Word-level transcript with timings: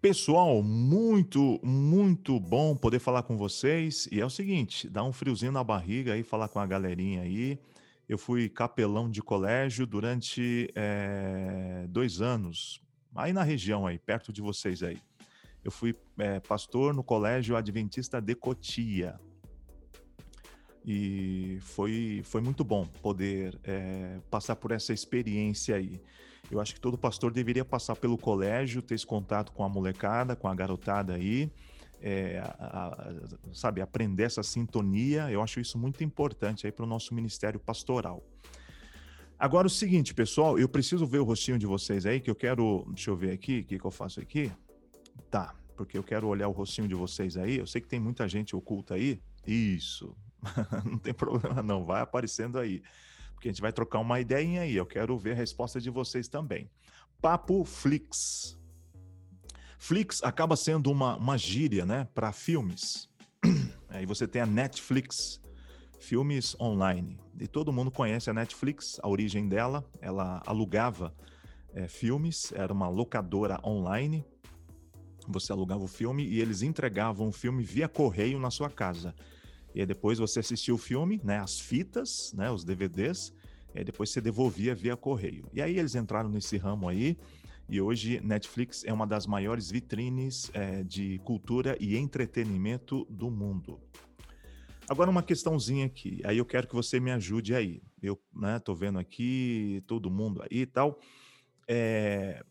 Pessoal, 0.00 0.62
muito, 0.62 1.60
muito 1.62 2.40
bom 2.40 2.74
poder 2.74 2.98
falar 2.98 3.22
com 3.22 3.36
vocês. 3.36 4.08
E 4.10 4.18
é 4.18 4.24
o 4.24 4.30
seguinte, 4.30 4.88
dá 4.88 5.04
um 5.04 5.12
friozinho 5.12 5.52
na 5.52 5.62
barriga 5.62 6.14
aí, 6.14 6.22
falar 6.22 6.48
com 6.48 6.58
a 6.58 6.66
galerinha 6.66 7.20
aí. 7.20 7.58
Eu 8.08 8.16
fui 8.16 8.48
capelão 8.48 9.10
de 9.10 9.20
colégio 9.20 9.86
durante 9.86 10.70
é, 10.74 11.84
dois 11.86 12.22
anos, 12.22 12.80
aí 13.14 13.34
na 13.34 13.42
região 13.42 13.86
aí, 13.86 13.98
perto 13.98 14.32
de 14.32 14.40
vocês 14.40 14.82
aí. 14.82 14.96
Eu 15.62 15.70
fui 15.70 15.94
é, 16.18 16.40
pastor 16.40 16.94
no 16.94 17.04
colégio 17.04 17.54
Adventista 17.54 18.22
de 18.22 18.34
Cotia. 18.34 19.20
E 20.82 21.58
foi, 21.60 22.22
foi 22.24 22.40
muito 22.40 22.64
bom 22.64 22.86
poder 23.02 23.60
é, 23.62 24.18
passar 24.30 24.56
por 24.56 24.70
essa 24.70 24.94
experiência 24.94 25.76
aí. 25.76 26.00
Eu 26.50 26.60
acho 26.60 26.74
que 26.74 26.80
todo 26.80 26.98
pastor 26.98 27.32
deveria 27.32 27.64
passar 27.64 27.94
pelo 27.94 28.18
colégio, 28.18 28.82
ter 28.82 28.94
esse 28.94 29.06
contato 29.06 29.52
com 29.52 29.62
a 29.62 29.68
molecada, 29.68 30.34
com 30.34 30.48
a 30.48 30.54
garotada 30.54 31.14
aí, 31.14 31.50
é, 32.02 32.38
a, 32.38 32.88
a, 32.88 33.14
sabe, 33.52 33.80
aprender 33.80 34.24
essa 34.24 34.42
sintonia. 34.42 35.30
Eu 35.30 35.42
acho 35.42 35.60
isso 35.60 35.78
muito 35.78 36.02
importante 36.02 36.66
aí 36.66 36.72
para 36.72 36.84
o 36.84 36.88
nosso 36.88 37.14
ministério 37.14 37.60
pastoral. 37.60 38.22
Agora 39.38 39.66
o 39.66 39.70
seguinte, 39.70 40.12
pessoal, 40.12 40.58
eu 40.58 40.68
preciso 40.68 41.06
ver 41.06 41.18
o 41.18 41.24
rostinho 41.24 41.58
de 41.58 41.66
vocês 41.66 42.04
aí, 42.04 42.20
que 42.20 42.30
eu 42.30 42.34
quero. 42.34 42.84
Deixa 42.88 43.10
eu 43.10 43.16
ver 43.16 43.30
aqui, 43.30 43.60
o 43.60 43.64
que, 43.64 43.78
que 43.78 43.84
eu 43.84 43.90
faço 43.90 44.20
aqui? 44.20 44.52
Tá, 45.30 45.54
porque 45.76 45.96
eu 45.96 46.02
quero 46.02 46.26
olhar 46.26 46.48
o 46.48 46.52
rostinho 46.52 46.88
de 46.88 46.94
vocês 46.94 47.36
aí. 47.36 47.58
Eu 47.58 47.66
sei 47.66 47.80
que 47.80 47.88
tem 47.88 48.00
muita 48.00 48.28
gente 48.28 48.56
oculta 48.56 48.94
aí. 48.94 49.22
Isso. 49.46 50.14
não 50.84 50.98
tem 50.98 51.14
problema, 51.14 51.62
não. 51.62 51.84
Vai 51.84 52.02
aparecendo 52.02 52.58
aí 52.58 52.82
porque 53.40 53.48
a 53.48 53.52
gente 53.52 53.62
vai 53.62 53.72
trocar 53.72 54.00
uma 54.00 54.20
ideia 54.20 54.60
aí. 54.60 54.76
Eu 54.76 54.84
quero 54.84 55.16
ver 55.16 55.32
a 55.32 55.34
resposta 55.34 55.80
de 55.80 55.88
vocês 55.88 56.28
também. 56.28 56.70
Papo 57.22 57.64
Flix. 57.64 58.58
Flix 59.78 60.22
acaba 60.22 60.56
sendo 60.56 60.90
uma, 60.92 61.16
uma 61.16 61.38
gíria, 61.38 61.86
né, 61.86 62.06
para 62.14 62.32
filmes. 62.32 63.08
Aí 63.88 64.04
você 64.04 64.28
tem 64.28 64.42
a 64.42 64.46
Netflix, 64.46 65.40
filmes 65.98 66.54
online. 66.60 67.18
E 67.40 67.48
todo 67.48 67.72
mundo 67.72 67.90
conhece 67.90 68.28
a 68.28 68.34
Netflix, 68.34 69.00
a 69.02 69.08
origem 69.08 69.48
dela. 69.48 69.82
Ela 70.02 70.42
alugava 70.44 71.14
é, 71.72 71.88
filmes, 71.88 72.52
era 72.52 72.70
uma 72.74 72.90
locadora 72.90 73.58
online. 73.64 74.22
Você 75.26 75.50
alugava 75.50 75.82
o 75.82 75.88
filme 75.88 76.24
e 76.24 76.40
eles 76.40 76.60
entregavam 76.60 77.28
o 77.28 77.32
filme 77.32 77.64
via 77.64 77.88
correio 77.88 78.38
na 78.38 78.50
sua 78.50 78.68
casa. 78.68 79.14
E 79.74 79.80
aí 79.80 79.86
depois 79.86 80.18
você 80.18 80.40
assistia 80.40 80.74
o 80.74 80.78
filme, 80.78 81.20
né, 81.22 81.38
as 81.38 81.60
fitas, 81.60 82.32
né, 82.32 82.50
os 82.50 82.64
DVDs, 82.64 83.32
e 83.74 83.84
depois 83.84 84.10
você 84.10 84.20
devolvia 84.20 84.74
via 84.74 84.96
correio. 84.96 85.48
E 85.52 85.62
aí 85.62 85.78
eles 85.78 85.94
entraram 85.94 86.28
nesse 86.28 86.56
ramo 86.56 86.88
aí, 86.88 87.16
e 87.68 87.80
hoje 87.80 88.20
Netflix 88.20 88.84
é 88.84 88.92
uma 88.92 89.06
das 89.06 89.26
maiores 89.26 89.70
vitrines 89.70 90.50
é, 90.52 90.82
de 90.82 91.20
cultura 91.20 91.76
e 91.78 91.96
entretenimento 91.96 93.06
do 93.08 93.30
mundo. 93.30 93.80
Agora 94.88 95.08
uma 95.08 95.22
questãozinha 95.22 95.86
aqui, 95.86 96.20
aí 96.24 96.38
eu 96.38 96.44
quero 96.44 96.66
que 96.66 96.74
você 96.74 96.98
me 96.98 97.12
ajude 97.12 97.54
aí. 97.54 97.80
Eu 98.02 98.20
né, 98.34 98.58
tô 98.58 98.74
vendo 98.74 98.98
aqui 98.98 99.84
todo 99.86 100.10
mundo 100.10 100.42
aí 100.42 100.62
e 100.62 100.66
tal. 100.66 100.98
É, 101.68 102.42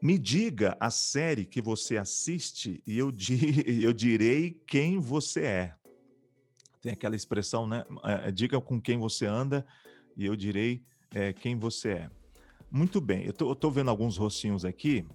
me 0.00 0.18
diga 0.18 0.74
a 0.80 0.88
série 0.88 1.44
que 1.44 1.60
você 1.60 1.98
assiste 1.98 2.82
e 2.86 2.96
eu, 2.96 3.12
di 3.12 3.36
eu 3.84 3.92
direi 3.92 4.58
quem 4.66 4.98
você 4.98 5.42
é 5.42 5.74
tem 6.82 6.92
aquela 6.92 7.14
expressão, 7.14 7.66
né? 7.66 7.84
É, 8.04 8.30
diga 8.32 8.60
com 8.60 8.80
quem 8.80 8.98
você 8.98 9.24
anda 9.24 9.64
e 10.16 10.26
eu 10.26 10.34
direi 10.34 10.82
é, 11.14 11.32
quem 11.32 11.56
você 11.56 11.90
é. 11.90 12.10
Muito 12.70 13.00
bem, 13.00 13.24
eu 13.24 13.52
estou 13.52 13.70
vendo 13.70 13.88
alguns 13.88 14.16
rostinhos 14.16 14.64
aqui. 14.64 15.06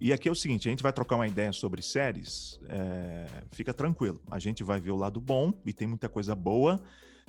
E 0.00 0.12
aqui 0.12 0.28
é 0.28 0.32
o 0.32 0.34
seguinte: 0.34 0.68
a 0.68 0.70
gente 0.70 0.82
vai 0.82 0.92
trocar 0.92 1.16
uma 1.16 1.26
ideia 1.26 1.52
sobre 1.52 1.80
séries. 1.80 2.60
É, 2.68 3.26
fica 3.52 3.72
tranquilo, 3.72 4.20
a 4.30 4.38
gente 4.38 4.62
vai 4.62 4.78
ver 4.78 4.90
o 4.90 4.96
lado 4.96 5.20
bom 5.20 5.52
e 5.64 5.72
tem 5.72 5.88
muita 5.88 6.08
coisa 6.08 6.34
boa, 6.34 6.82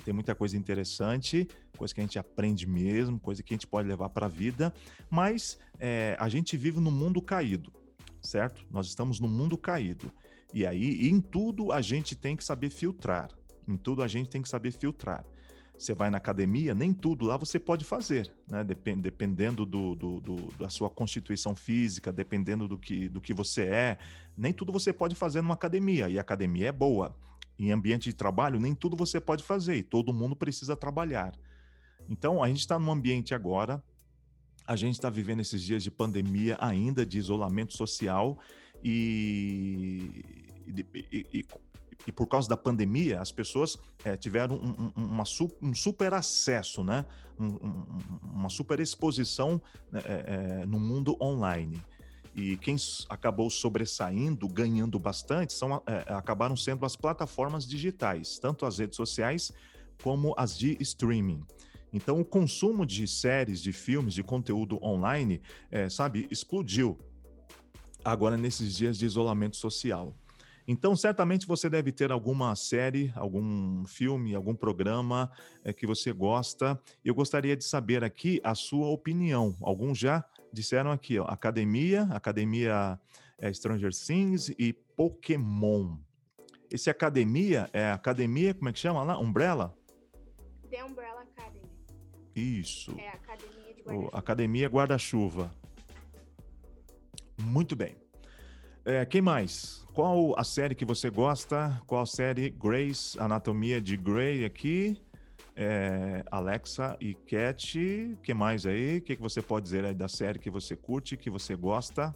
tem 0.04 0.12
muita 0.12 0.34
coisa 0.34 0.56
interessante, 0.56 1.48
coisa 1.78 1.94
que 1.94 2.00
a 2.00 2.04
gente 2.04 2.18
aprende 2.18 2.66
mesmo, 2.66 3.18
coisa 3.18 3.42
que 3.42 3.54
a 3.54 3.56
gente 3.56 3.66
pode 3.66 3.88
levar 3.88 4.10
para 4.10 4.26
a 4.26 4.28
vida. 4.28 4.74
Mas 5.08 5.58
é, 5.78 6.16
a 6.20 6.28
gente 6.28 6.54
vive 6.56 6.80
num 6.80 6.90
mundo 6.90 7.22
caído, 7.22 7.72
certo? 8.20 8.62
Nós 8.70 8.88
estamos 8.88 9.20
num 9.20 9.28
mundo 9.28 9.56
caído. 9.56 10.12
E 10.52 10.66
aí, 10.66 11.08
em 11.08 11.20
tudo, 11.20 11.72
a 11.72 11.80
gente 11.80 12.14
tem 12.14 12.36
que 12.36 12.44
saber 12.44 12.70
filtrar. 12.70 13.30
Em 13.66 13.76
tudo 13.76 14.02
a 14.02 14.08
gente 14.08 14.28
tem 14.28 14.42
que 14.42 14.48
saber 14.48 14.70
filtrar. 14.72 15.24
Você 15.78 15.92
vai 15.92 16.08
na 16.08 16.16
academia, 16.16 16.74
nem 16.74 16.92
tudo 16.92 17.26
lá 17.26 17.36
você 17.36 17.58
pode 17.58 17.84
fazer, 17.84 18.32
né? 18.48 18.64
Depend, 18.64 19.02
dependendo 19.02 19.66
do, 19.66 19.94
do, 19.94 20.20
do, 20.20 20.36
da 20.58 20.70
sua 20.70 20.88
constituição 20.88 21.54
física, 21.54 22.10
dependendo 22.10 22.66
do 22.66 22.78
que, 22.78 23.08
do 23.10 23.20
que 23.20 23.34
você 23.34 23.64
é, 23.64 23.98
nem 24.36 24.52
tudo 24.54 24.72
você 24.72 24.92
pode 24.92 25.14
fazer 25.14 25.42
numa 25.42 25.54
academia, 25.54 26.08
e 26.08 26.18
a 26.18 26.20
academia 26.22 26.68
é 26.68 26.72
boa. 26.72 27.14
Em 27.58 27.72
ambiente 27.72 28.04
de 28.04 28.14
trabalho, 28.14 28.58
nem 28.58 28.74
tudo 28.74 28.96
você 28.96 29.20
pode 29.20 29.42
fazer, 29.42 29.76
e 29.76 29.82
todo 29.82 30.14
mundo 30.14 30.34
precisa 30.34 30.74
trabalhar. 30.76 31.32
Então, 32.08 32.42
a 32.42 32.48
gente 32.48 32.60
está 32.60 32.78
num 32.78 32.90
ambiente 32.90 33.34
agora, 33.34 33.82
a 34.66 34.76
gente 34.76 34.94
está 34.94 35.10
vivendo 35.10 35.40
esses 35.40 35.62
dias 35.62 35.82
de 35.82 35.90
pandemia 35.90 36.56
ainda, 36.58 37.04
de 37.04 37.18
isolamento 37.18 37.74
social, 37.74 38.38
e, 38.82 40.24
e, 40.66 40.86
e, 41.12 41.26
e 41.40 41.46
por 42.12 42.26
causa 42.26 42.48
da 42.48 42.56
pandemia, 42.56 43.20
as 43.20 43.32
pessoas 43.32 43.78
é, 44.04 44.16
tiveram 44.16 44.56
um, 44.56 44.92
um, 44.96 45.04
uma, 45.04 45.24
um 45.62 45.74
super 45.74 46.14
acesso, 46.14 46.84
né? 46.84 47.04
Um, 47.38 47.58
uma 48.22 48.48
super 48.48 48.80
exposição 48.80 49.60
é, 49.92 50.60
é, 50.62 50.66
no 50.66 50.78
mundo 50.78 51.16
online. 51.20 51.82
E 52.34 52.56
quem 52.58 52.76
acabou 53.08 53.48
sobressaindo, 53.48 54.46
ganhando 54.46 54.98
bastante, 54.98 55.54
são, 55.54 55.82
acabaram 56.06 56.54
sendo 56.54 56.84
as 56.84 56.94
plataformas 56.94 57.66
digitais, 57.66 58.38
tanto 58.38 58.66
as 58.66 58.78
redes 58.78 58.96
sociais 58.96 59.52
como 60.02 60.34
as 60.36 60.58
de 60.58 60.76
streaming. 60.80 61.42
Então, 61.90 62.20
o 62.20 62.24
consumo 62.24 62.84
de 62.84 63.08
séries, 63.08 63.62
de 63.62 63.72
filmes, 63.72 64.12
de 64.12 64.22
conteúdo 64.22 64.78
online, 64.82 65.40
sabe, 65.88 66.28
explodiu 66.30 66.98
agora 68.04 68.36
nesses 68.36 68.76
dias 68.76 68.98
de 68.98 69.06
isolamento 69.06 69.56
social. 69.56 70.14
Então, 70.68 70.96
certamente 70.96 71.46
você 71.46 71.70
deve 71.70 71.92
ter 71.92 72.10
alguma 72.10 72.54
série, 72.56 73.12
algum 73.14 73.84
filme, 73.84 74.34
algum 74.34 74.54
programa 74.54 75.30
é, 75.64 75.72
que 75.72 75.86
você 75.86 76.12
gosta. 76.12 76.80
Eu 77.04 77.14
gostaria 77.14 77.56
de 77.56 77.64
saber 77.64 78.02
aqui 78.02 78.40
a 78.42 78.54
sua 78.54 78.88
opinião. 78.88 79.56
Alguns 79.60 79.98
já 79.98 80.24
disseram 80.52 80.90
aqui, 80.90 81.18
ó, 81.18 81.24
Academia, 81.24 82.02
Academia 82.10 82.98
é, 83.38 83.52
Stranger 83.52 83.92
Things 83.94 84.48
e 84.58 84.72
Pokémon. 84.72 85.96
Esse 86.70 86.90
Academia 86.90 87.70
é 87.72 87.92
Academia, 87.92 88.52
como 88.52 88.68
é 88.68 88.72
que 88.72 88.78
chama 88.78 89.02
lá? 89.04 89.18
Umbrella? 89.18 89.76
The 90.68 90.82
Umbrella 90.84 91.22
Academy. 91.22 91.70
Isso. 92.34 92.96
É 92.98 93.08
Academia 93.10 93.74
de 93.74 93.82
Guarda-Chuva. 93.82 94.18
Academia 94.18 94.68
Guarda-Chuva. 94.68 95.50
Muito 97.38 97.76
bem. 97.76 97.96
É, 98.88 99.04
quem 99.04 99.20
mais? 99.20 99.84
Qual 99.92 100.38
a 100.38 100.44
série 100.44 100.72
que 100.72 100.84
você 100.84 101.10
gosta? 101.10 101.82
Qual 101.88 102.06
série? 102.06 102.50
Grace, 102.50 103.18
Anatomia 103.18 103.80
de 103.80 103.96
Grey 103.96 104.44
aqui. 104.44 104.96
É, 105.56 106.24
Alexa 106.30 106.96
e 107.00 107.12
Cat. 107.12 108.16
que 108.22 108.32
mais 108.32 108.64
aí? 108.64 108.98
O 108.98 109.02
que, 109.02 109.16
que 109.16 109.22
você 109.22 109.42
pode 109.42 109.64
dizer 109.64 109.84
aí 109.84 109.92
da 109.92 110.06
série 110.06 110.38
que 110.38 110.48
você 110.48 110.76
curte, 110.76 111.16
que 111.16 111.28
você 111.28 111.56
gosta? 111.56 112.14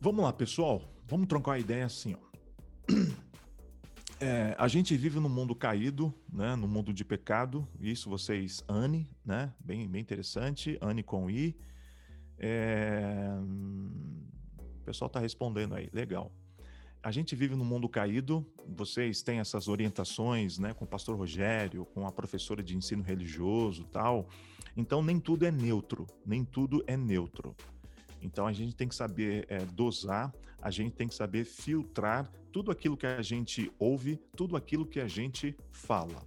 Vamos 0.00 0.24
lá, 0.24 0.32
pessoal. 0.32 0.82
Vamos 1.06 1.28
trocar 1.28 1.52
a 1.52 1.58
ideia 1.60 1.86
assim, 1.86 2.16
ó. 2.16 2.92
É, 4.18 4.56
a 4.58 4.66
gente 4.66 4.96
vive 4.96 5.20
num 5.20 5.28
mundo 5.28 5.54
caído, 5.54 6.12
né? 6.32 6.56
No 6.56 6.66
mundo 6.66 6.90
de 6.90 7.04
pecado. 7.04 7.68
Isso 7.78 8.08
vocês, 8.08 8.64
Anne, 8.66 9.06
né? 9.22 9.52
Bem, 9.60 9.86
bem 9.86 10.00
interessante. 10.00 10.78
Anne 10.80 11.02
com 11.02 11.30
I. 11.30 11.54
É... 12.38 13.28
O 14.80 14.84
pessoal 14.84 15.06
está 15.06 15.18
respondendo 15.18 15.74
aí, 15.74 15.88
legal. 15.92 16.32
A 17.02 17.10
gente 17.12 17.36
vive 17.36 17.54
num 17.54 17.64
mundo 17.64 17.88
caído, 17.88 18.44
vocês 18.66 19.22
têm 19.22 19.38
essas 19.38 19.68
orientações 19.68 20.58
né, 20.58 20.74
com 20.74 20.84
o 20.84 20.88
pastor 20.88 21.16
Rogério, 21.16 21.84
com 21.84 22.06
a 22.06 22.10
professora 22.10 22.62
de 22.62 22.76
ensino 22.76 23.02
religioso 23.02 23.84
tal. 23.84 24.28
Então, 24.76 25.02
nem 25.02 25.20
tudo 25.20 25.46
é 25.46 25.50
neutro, 25.52 26.06
nem 26.24 26.44
tudo 26.44 26.82
é 26.86 26.96
neutro. 26.96 27.54
Então, 28.20 28.46
a 28.46 28.52
gente 28.52 28.74
tem 28.74 28.88
que 28.88 28.94
saber 28.94 29.46
é, 29.48 29.58
dosar, 29.58 30.34
a 30.60 30.70
gente 30.70 30.96
tem 30.96 31.06
que 31.06 31.14
saber 31.14 31.44
filtrar 31.44 32.28
tudo 32.50 32.72
aquilo 32.72 32.96
que 32.96 33.06
a 33.06 33.22
gente 33.22 33.70
ouve, 33.78 34.18
tudo 34.34 34.56
aquilo 34.56 34.84
que 34.84 34.98
a 34.98 35.06
gente 35.06 35.56
fala. 35.70 36.22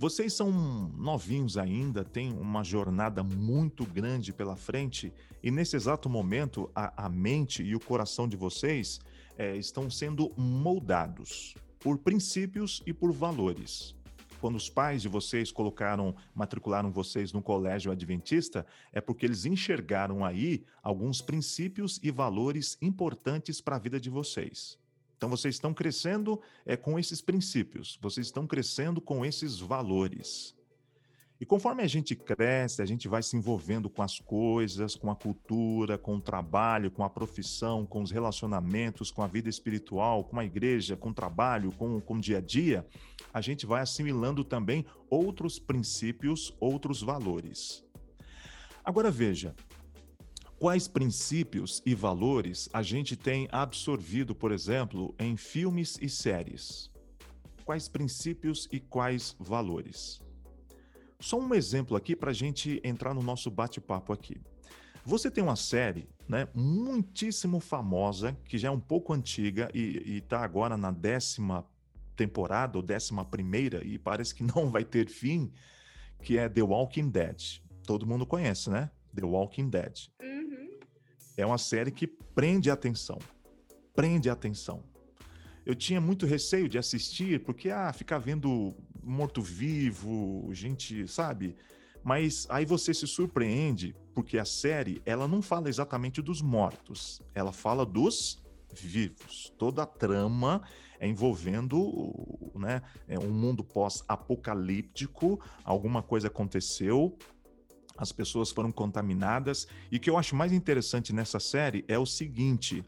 Vocês 0.00 0.32
são 0.32 0.52
novinhos 0.96 1.58
ainda, 1.58 2.04
têm 2.04 2.32
uma 2.32 2.62
jornada 2.62 3.24
muito 3.24 3.84
grande 3.84 4.32
pela 4.32 4.54
frente 4.54 5.12
e 5.42 5.50
nesse 5.50 5.74
exato 5.74 6.08
momento 6.08 6.70
a, 6.72 7.06
a 7.06 7.08
mente 7.08 7.64
e 7.64 7.74
o 7.74 7.80
coração 7.80 8.28
de 8.28 8.36
vocês 8.36 9.00
é, 9.36 9.56
estão 9.56 9.90
sendo 9.90 10.32
moldados 10.36 11.56
por 11.80 11.98
princípios 11.98 12.80
e 12.86 12.92
por 12.92 13.10
valores. 13.10 13.92
quando 14.40 14.54
os 14.54 14.70
pais 14.70 15.02
de 15.02 15.08
vocês 15.08 15.50
colocaram, 15.50 16.14
matricularam 16.32 16.92
vocês 16.92 17.32
no 17.32 17.42
colégio 17.42 17.90
adventista, 17.90 18.64
é 18.92 19.00
porque 19.00 19.26
eles 19.26 19.46
enxergaram 19.46 20.24
aí 20.24 20.64
alguns 20.80 21.20
princípios 21.20 21.98
e 22.04 22.12
valores 22.12 22.78
importantes 22.80 23.60
para 23.60 23.74
a 23.74 23.80
vida 23.80 23.98
de 23.98 24.08
vocês. 24.08 24.78
Então 25.18 25.28
vocês 25.28 25.56
estão 25.56 25.74
crescendo 25.74 26.40
é, 26.64 26.76
com 26.76 26.96
esses 26.96 27.20
princípios, 27.20 27.98
vocês 28.00 28.28
estão 28.28 28.46
crescendo 28.46 29.00
com 29.00 29.26
esses 29.26 29.58
valores. 29.58 30.56
E 31.40 31.46
conforme 31.46 31.82
a 31.82 31.86
gente 31.86 32.16
cresce, 32.16 32.82
a 32.82 32.86
gente 32.86 33.06
vai 33.06 33.22
se 33.22 33.36
envolvendo 33.36 33.90
com 33.90 34.02
as 34.02 34.20
coisas, 34.20 34.94
com 34.94 35.10
a 35.10 35.16
cultura, 35.16 35.98
com 35.98 36.16
o 36.16 36.20
trabalho, 36.20 36.90
com 36.90 37.02
a 37.04 37.10
profissão, 37.10 37.84
com 37.84 38.02
os 38.02 38.10
relacionamentos, 38.12 39.10
com 39.10 39.22
a 39.22 39.26
vida 39.26 39.48
espiritual, 39.48 40.24
com 40.24 40.38
a 40.38 40.44
igreja, 40.44 40.96
com 40.96 41.10
o 41.10 41.14
trabalho, 41.14 41.72
com, 41.72 42.00
com 42.00 42.14
o 42.14 42.20
dia 42.20 42.38
a 42.38 42.40
dia, 42.40 42.86
a 43.32 43.40
gente 43.40 43.66
vai 43.66 43.82
assimilando 43.82 44.44
também 44.44 44.84
outros 45.10 45.58
princípios, 45.58 46.54
outros 46.60 47.02
valores. 47.02 47.84
Agora 48.84 49.10
veja, 49.10 49.54
quais 50.58 50.88
princípios 50.88 51.80
e 51.86 51.94
valores 51.94 52.68
a 52.72 52.82
gente 52.82 53.16
tem 53.16 53.48
absorvido, 53.50 54.34
por 54.34 54.50
exemplo, 54.50 55.14
em 55.18 55.36
filmes 55.36 55.96
e 56.00 56.08
séries? 56.08 56.90
Quais 57.64 57.88
princípios 57.88 58.68
e 58.72 58.80
quais 58.80 59.36
valores? 59.38 60.20
Só 61.20 61.38
um 61.38 61.54
exemplo 61.54 61.96
aqui 61.96 62.16
para 62.16 62.30
a 62.30 62.34
gente 62.34 62.80
entrar 62.84 63.14
no 63.14 63.22
nosso 63.22 63.50
bate-papo 63.50 64.12
aqui. 64.12 64.40
Você 65.04 65.30
tem 65.30 65.42
uma 65.42 65.56
série, 65.56 66.08
né, 66.28 66.48
muitíssimo 66.54 67.60
famosa, 67.60 68.36
que 68.44 68.58
já 68.58 68.68
é 68.68 68.70
um 68.70 68.80
pouco 68.80 69.12
antiga 69.12 69.70
e 69.72 70.18
está 70.18 70.40
agora 70.40 70.76
na 70.76 70.90
décima 70.90 71.64
temporada 72.16 72.76
ou 72.76 72.82
décima 72.82 73.24
primeira 73.24 73.84
e 73.86 73.98
parece 73.98 74.34
que 74.34 74.42
não 74.54 74.70
vai 74.70 74.84
ter 74.84 75.08
fim, 75.08 75.52
que 76.22 76.36
é 76.36 76.48
The 76.48 76.62
Walking 76.62 77.10
Dead. 77.10 77.60
Todo 77.84 78.06
mundo 78.06 78.26
conhece, 78.26 78.68
né? 78.68 78.90
The 79.14 79.24
Walking 79.24 79.68
Dead. 79.68 80.08
Uhum. 80.22 80.78
É 81.36 81.46
uma 81.46 81.58
série 81.58 81.90
que 81.90 82.06
prende 82.06 82.70
a 82.70 82.74
atenção. 82.74 83.18
Prende 83.94 84.28
a 84.28 84.32
atenção. 84.32 84.82
Eu 85.64 85.74
tinha 85.74 86.00
muito 86.00 86.24
receio 86.24 86.68
de 86.68 86.78
assistir, 86.78 87.44
porque, 87.44 87.70
ah, 87.70 87.92
ficar 87.92 88.18
vendo 88.18 88.74
morto-vivo, 89.02 90.48
gente, 90.52 91.06
sabe? 91.06 91.56
Mas 92.02 92.46
aí 92.48 92.64
você 92.64 92.94
se 92.94 93.06
surpreende, 93.06 93.94
porque 94.14 94.38
a 94.38 94.44
série, 94.44 95.02
ela 95.04 95.28
não 95.28 95.42
fala 95.42 95.68
exatamente 95.68 96.22
dos 96.22 96.40
mortos, 96.40 97.20
ela 97.34 97.52
fala 97.52 97.84
dos 97.84 98.42
vivos. 98.72 99.52
Toda 99.58 99.82
a 99.82 99.86
trama 99.86 100.62
é 101.00 101.06
envolvendo 101.06 102.50
né, 102.54 102.82
é 103.06 103.18
um 103.18 103.30
mundo 103.30 103.62
pós-apocalíptico, 103.64 105.40
alguma 105.64 106.02
coisa 106.02 106.28
aconteceu, 106.28 107.16
as 107.98 108.12
pessoas 108.12 108.50
foram 108.50 108.70
contaminadas, 108.70 109.66
e 109.90 109.96
o 109.96 110.00
que 110.00 110.08
eu 110.08 110.16
acho 110.16 110.36
mais 110.36 110.52
interessante 110.52 111.12
nessa 111.12 111.40
série 111.40 111.84
é 111.88 111.98
o 111.98 112.06
seguinte: 112.06 112.84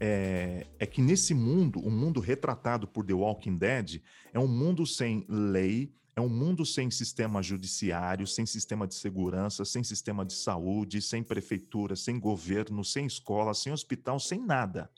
é, 0.00 0.66
é, 0.78 0.86
que 0.86 1.02
nesse 1.02 1.34
mundo, 1.34 1.78
o 1.80 1.90
mundo 1.90 2.18
retratado 2.18 2.88
por 2.88 3.04
The 3.04 3.12
Walking 3.12 3.58
Dead, 3.58 4.00
é 4.32 4.38
um 4.38 4.48
mundo 4.48 4.86
sem 4.86 5.26
lei, 5.28 5.92
é 6.16 6.20
um 6.20 6.28
mundo 6.28 6.64
sem 6.64 6.90
sistema 6.90 7.42
judiciário, 7.42 8.26
sem 8.26 8.46
sistema 8.46 8.86
de 8.86 8.94
segurança, 8.94 9.64
sem 9.64 9.84
sistema 9.84 10.24
de 10.24 10.32
saúde, 10.32 11.02
sem 11.02 11.22
prefeitura, 11.22 11.94
sem 11.94 12.18
governo, 12.18 12.82
sem 12.82 13.04
escola, 13.04 13.52
sem 13.52 13.72
hospital, 13.72 14.18
sem 14.18 14.40
nada. 14.40 14.90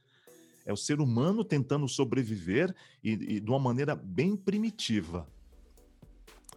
É 0.64 0.72
o 0.72 0.76
ser 0.76 1.00
humano 1.00 1.44
tentando 1.44 1.88
sobreviver 1.88 2.74
e, 3.02 3.12
e 3.12 3.40
de 3.40 3.50
uma 3.50 3.58
maneira 3.58 3.96
bem 3.96 4.36
primitiva. 4.36 5.26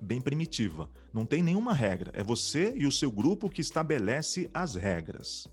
Bem 0.02 0.22
primitiva. 0.22 0.90
Não 1.14 1.26
tem 1.26 1.44
nenhuma 1.44 1.74
regra. 1.74 2.12
É 2.14 2.24
você 2.24 2.74
e 2.76 2.86
o 2.86 2.92
seu 2.92 3.12
grupo 3.12 3.50
que 3.50 3.62
estabelece 3.62 4.50
as 4.54 4.76
regras. 4.76 5.48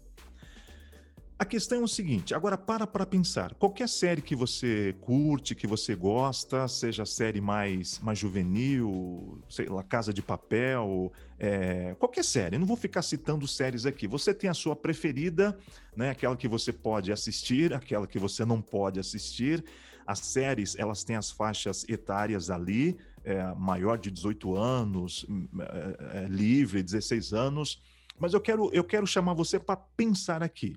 A 1.38 1.44
questão 1.44 1.82
é 1.82 1.84
o 1.84 1.88
seguinte, 1.88 2.34
agora 2.34 2.56
para 2.56 2.86
para 2.86 3.04
pensar. 3.04 3.52
Qualquer 3.56 3.90
série 3.90 4.22
que 4.22 4.34
você 4.34 4.96
curte, 5.02 5.54
que 5.54 5.66
você 5.66 5.94
gosta, 5.94 6.66
seja 6.66 7.04
série 7.04 7.42
mais, 7.42 7.98
mais 7.98 8.18
juvenil, 8.18 9.38
sei 9.46 9.66
lá, 9.66 9.82
Casa 9.82 10.14
de 10.14 10.22
Papel, 10.22 11.12
é, 11.38 11.94
qualquer 11.98 12.24
série, 12.24 12.56
não 12.56 12.66
vou 12.66 12.76
ficar 12.76 13.02
citando 13.02 13.46
séries 13.46 13.84
aqui. 13.84 14.06
Você 14.06 14.32
tem 14.32 14.48
a 14.48 14.54
sua 14.54 14.74
preferida, 14.74 15.58
né, 15.94 16.08
aquela 16.08 16.34
que 16.34 16.48
você 16.48 16.72
pode 16.72 17.12
assistir, 17.12 17.74
aquela 17.74 18.06
que 18.06 18.18
você 18.18 18.42
não 18.42 18.62
pode 18.62 18.98
assistir. 18.98 19.62
As 20.06 20.20
séries, 20.20 20.74
elas 20.78 21.04
têm 21.04 21.16
as 21.16 21.30
faixas 21.30 21.84
etárias 21.86 22.48
ali, 22.48 22.96
é, 23.26 23.54
maior 23.54 23.98
de 23.98 24.10
18 24.10 24.56
anos, 24.56 25.26
é, 25.60 26.24
é, 26.24 26.28
livre, 26.28 26.82
16 26.82 27.34
anos. 27.34 27.82
Mas 28.18 28.32
eu 28.32 28.40
quero, 28.40 28.70
eu 28.72 28.82
quero 28.82 29.06
chamar 29.06 29.34
você 29.34 29.58
para 29.58 29.76
pensar 29.76 30.42
aqui 30.42 30.74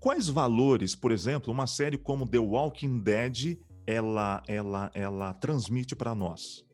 quais 0.00 0.28
valores, 0.28 0.94
por 0.94 1.12
exemplo, 1.12 1.52
uma 1.52 1.66
série 1.66 1.98
como 1.98 2.26
The 2.26 2.38
Walking 2.38 3.00
Dead 3.00 3.58
ela 3.86 4.42
ela 4.46 4.90
ela 4.94 5.34
transmite 5.34 5.96
para 5.96 6.14
nós? 6.14 6.64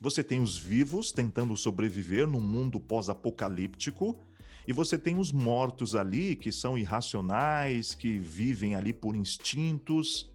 Você 0.00 0.22
tem 0.22 0.40
os 0.40 0.56
vivos 0.56 1.10
tentando 1.10 1.56
sobreviver 1.56 2.26
num 2.26 2.40
mundo 2.40 2.78
pós-apocalíptico 2.78 4.18
e 4.66 4.72
você 4.72 4.98
tem 4.98 5.18
os 5.18 5.32
mortos 5.32 5.94
ali 5.94 6.36
que 6.36 6.52
são 6.52 6.78
irracionais, 6.78 7.94
que 7.94 8.18
vivem 8.18 8.74
ali 8.74 8.92
por 8.92 9.16
instintos. 9.16 10.30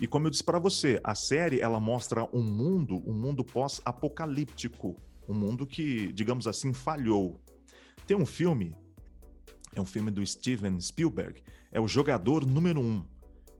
E 0.00 0.06
como 0.06 0.26
eu 0.26 0.30
disse 0.30 0.44
para 0.44 0.58
você, 0.58 1.00
a 1.02 1.14
série 1.14 1.60
ela 1.60 1.80
mostra 1.80 2.28
um 2.32 2.42
mundo, 2.42 3.02
um 3.06 3.14
mundo 3.14 3.44
pós-apocalíptico, 3.44 5.00
um 5.28 5.34
mundo 5.34 5.66
que, 5.66 6.12
digamos 6.12 6.46
assim, 6.46 6.72
falhou. 6.72 7.40
Tem 8.06 8.16
um 8.16 8.26
filme 8.26 8.76
é 9.76 9.80
um 9.80 9.86
filme 9.86 10.10
do 10.10 10.26
Steven 10.26 10.80
Spielberg, 10.80 11.42
é 11.70 11.78
o 11.78 11.86
jogador 11.86 12.46
número 12.46 12.80
um. 12.80 13.04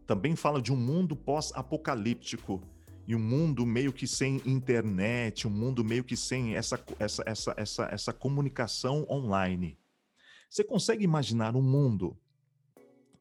Também 0.07 0.35
fala 0.35 0.63
de 0.63 0.73
um 0.73 0.77
mundo 0.77 1.15
pós-apocalíptico 1.15 2.63
e 3.07 3.15
um 3.15 3.19
mundo 3.19 3.67
meio 3.67 3.93
que 3.93 4.07
sem 4.07 4.41
internet, 4.47 5.47
um 5.47 5.51
mundo 5.51 5.85
meio 5.85 6.03
que 6.03 6.17
sem 6.17 6.57
essa, 6.57 6.83
essa, 6.99 7.23
essa, 7.27 7.55
essa, 7.57 7.89
essa 7.93 8.13
comunicação 8.13 9.07
online. 9.11 9.79
Você 10.49 10.65
consegue 10.65 11.05
imaginar 11.05 11.55
um 11.55 11.63
mundo, 11.63 12.17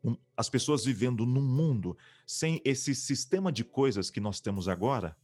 um, 0.03 0.15
as 0.37 0.49
pessoas 0.49 0.85
vivendo 0.85 1.25
num 1.25 1.41
mundo 1.41 1.97
sem 2.25 2.61
esse 2.65 2.95
sistema 2.95 3.51
de 3.51 3.63
coisas 3.63 4.09
que 4.09 4.19
nós 4.19 4.39
temos 4.39 4.67
agora? 4.67 5.15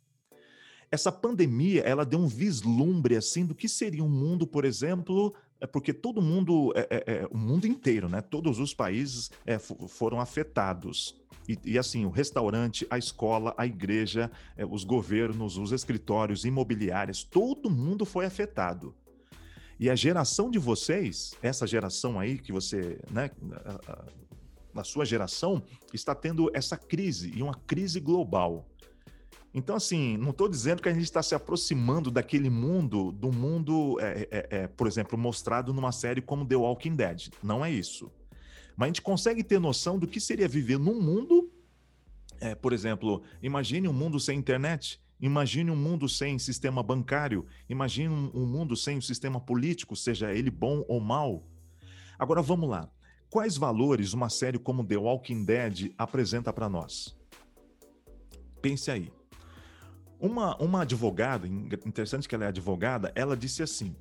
Essa 0.92 1.12
pandemia, 1.12 1.82
ela 1.84 2.06
deu 2.06 2.20
um 2.20 2.28
vislumbre 2.28 3.16
assim 3.16 3.46
do 3.46 3.56
que 3.56 3.70
seria 3.70 4.04
um 4.04 4.10
mundo, 4.10 4.46
por 4.46 4.66
exemplo, 4.66 5.34
é 5.62 5.66
porque 5.66 5.94
todo 5.94 6.22
mundo, 6.22 6.74
é, 6.76 6.88
é, 6.90 7.04
é, 7.14 7.28
o 7.32 7.38
mundo 7.38 7.66
inteiro, 7.66 8.10
né? 8.10 8.20
Todos 8.20 8.60
os 8.60 8.74
países 8.74 9.32
é, 9.46 9.58
foram 9.58 10.20
afetados. 10.20 11.16
E, 11.48 11.58
e, 11.64 11.78
assim, 11.78 12.06
o 12.06 12.10
restaurante, 12.10 12.86
a 12.90 12.98
escola, 12.98 13.54
a 13.58 13.66
igreja, 13.66 14.30
é, 14.58 14.66
os 14.66 14.84
governos, 14.84 15.58
os 15.58 15.72
escritórios, 15.72 16.46
imobiliários, 16.46 17.24
todo 17.24 17.70
mundo 17.70 18.06
foi 18.06 18.26
afetado. 18.26 18.94
E 19.80 19.90
a 19.90 19.96
geração 19.96 20.52
de 20.52 20.60
vocês, 20.60 21.36
essa 21.42 21.66
geração 21.66 22.20
aí 22.20 22.38
que 22.38 22.52
você, 22.52 23.00
né, 23.10 23.32
na 24.74 24.84
sua 24.84 25.06
geração, 25.06 25.62
está 25.94 26.14
tendo 26.16 26.50
essa 26.54 26.78
crise, 26.78 27.32
e 27.36 27.42
uma 27.42 27.54
crise 27.54 28.00
global. 28.00 28.68
Então, 29.54 29.76
assim, 29.76 30.16
não 30.18 30.30
estou 30.30 30.48
dizendo 30.48 30.82
que 30.82 30.88
a 30.88 30.94
gente 30.94 31.04
está 31.04 31.22
se 31.22 31.36
aproximando 31.36 32.10
daquele 32.10 32.50
mundo, 32.50 33.12
do 33.12 33.32
mundo, 33.32 33.98
é, 34.00 34.28
é, 34.32 34.48
é, 34.50 34.68
por 34.68 34.88
exemplo, 34.88 35.18
mostrado 35.18 35.74
numa 35.74 35.92
série 35.92 36.22
como 36.22 36.46
The 36.46 36.56
Walking 36.56 36.96
Dead. 36.96 37.30
Não 37.44 37.64
é 37.64 37.70
isso. 37.70 38.10
Mas 38.78 38.86
a 38.86 38.88
gente 38.88 39.02
consegue 39.02 39.44
ter 39.44 39.60
noção 39.60 40.00
do 40.00 40.08
que 40.08 40.22
seria 40.22 40.48
viver 40.48 40.80
num 40.80 41.02
mundo, 41.02 41.52
é, 42.40 42.56
por 42.56 42.72
exemplo, 42.72 43.22
imagine 43.44 43.88
um 43.90 43.94
mundo 43.94 44.20
sem 44.20 44.40
internet, 44.40 45.02
imagine 45.20 45.70
um 45.70 45.76
mundo 45.76 46.08
sem 46.08 46.40
sistema 46.40 46.82
bancário, 46.82 47.46
imagine 47.70 48.10
um, 48.10 48.32
um 48.34 48.46
mundo 48.46 48.76
sem 48.78 48.98
o 48.98 49.02
sistema 49.02 49.40
político, 49.40 49.98
seja 49.98 50.34
ele 50.34 50.50
bom 50.50 50.86
ou 50.88 51.02
mal. 51.02 51.44
Agora 52.18 52.42
vamos 52.42 52.70
lá. 52.70 52.90
Quais 53.32 53.56
valores 53.56 54.12
uma 54.12 54.30
série 54.30 54.60
como 54.60 54.84
The 54.84 54.98
Walking 54.98 55.46
Dead 55.46 55.94
apresenta 55.98 56.52
para 56.52 56.68
nós? 56.68 57.16
Pense 58.62 58.92
aí. 58.92 59.10
Uma, 60.20 60.58
uma 60.58 60.82
advogada, 60.82 61.48
interessante 61.48 62.28
que 62.28 62.36
ela 62.36 62.44
é 62.44 62.48
advogada, 62.50 63.10
ela 63.16 63.38
disse 63.38 63.64
assim: 63.64 63.96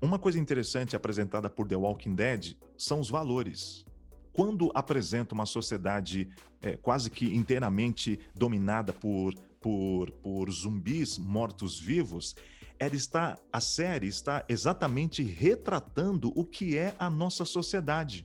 uma 0.00 0.20
coisa 0.20 0.38
interessante 0.38 0.94
apresentada 0.94 1.50
por 1.50 1.66
The 1.66 1.74
Walking 1.74 2.14
Dead 2.14 2.54
são 2.78 3.00
os 3.00 3.10
valores. 3.10 3.84
Quando 4.32 4.70
apresenta 4.72 5.34
uma 5.34 5.46
sociedade 5.46 6.28
é, 6.62 6.76
quase 6.76 7.10
que 7.10 7.34
inteiramente 7.34 8.20
dominada 8.36 8.92
por, 8.92 9.34
por, 9.60 10.12
por 10.12 10.48
zumbis 10.48 11.18
mortos-vivos, 11.18 12.36
ela 12.78 12.94
está, 12.94 13.36
a 13.52 13.60
série 13.60 14.06
está 14.06 14.44
exatamente 14.48 15.24
retratando 15.24 16.30
o 16.36 16.44
que 16.44 16.78
é 16.78 16.94
a 17.00 17.10
nossa 17.10 17.44
sociedade. 17.44 18.24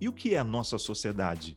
E 0.00 0.08
o 0.08 0.12
que 0.12 0.34
é 0.34 0.38
a 0.38 0.44
nossa 0.44 0.78
sociedade? 0.78 1.56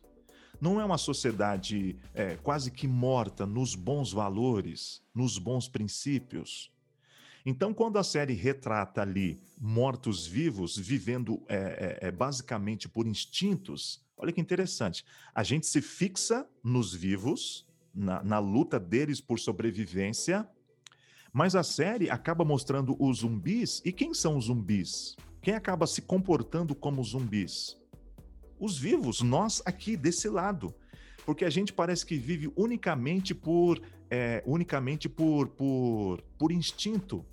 Não 0.60 0.80
é 0.80 0.84
uma 0.84 0.98
sociedade 0.98 1.96
é, 2.12 2.36
quase 2.36 2.70
que 2.70 2.88
morta 2.88 3.46
nos 3.46 3.74
bons 3.74 4.12
valores, 4.12 5.02
nos 5.14 5.38
bons 5.38 5.68
princípios. 5.68 6.72
Então, 7.46 7.72
quando 7.72 7.98
a 7.98 8.04
série 8.04 8.34
retrata 8.34 9.00
ali 9.00 9.40
mortos-vivos 9.60 10.76
vivendo 10.76 11.40
é, 11.48 11.98
é, 12.02 12.08
é, 12.08 12.10
basicamente 12.10 12.88
por 12.88 13.06
instintos, 13.06 14.04
olha 14.16 14.32
que 14.32 14.40
interessante. 14.40 15.04
A 15.34 15.42
gente 15.42 15.66
se 15.66 15.80
fixa 15.80 16.46
nos 16.62 16.92
vivos, 16.92 17.66
na, 17.94 18.22
na 18.22 18.38
luta 18.38 18.78
deles 18.78 19.20
por 19.20 19.38
sobrevivência, 19.38 20.46
mas 21.32 21.54
a 21.54 21.62
série 21.62 22.10
acaba 22.10 22.44
mostrando 22.44 22.96
os 22.98 23.18
zumbis. 23.18 23.80
E 23.84 23.92
quem 23.92 24.12
são 24.12 24.36
os 24.36 24.46
zumbis? 24.46 25.16
Quem 25.40 25.54
acaba 25.54 25.86
se 25.86 26.02
comportando 26.02 26.74
como 26.74 27.02
zumbis? 27.02 27.77
Os 28.58 28.78
vivos, 28.78 29.20
nós 29.20 29.62
aqui 29.64 29.96
desse 29.96 30.28
lado. 30.28 30.74
Porque 31.24 31.44
a 31.44 31.50
gente 31.50 31.72
parece 31.72 32.06
que 32.06 32.16
vive 32.16 32.50
unicamente 32.56 33.34
por 33.34 33.80
é, 34.10 34.42
unicamente 34.46 35.08
por, 35.08 35.48
por, 35.48 36.22
por 36.38 36.52
instinto. 36.52 37.24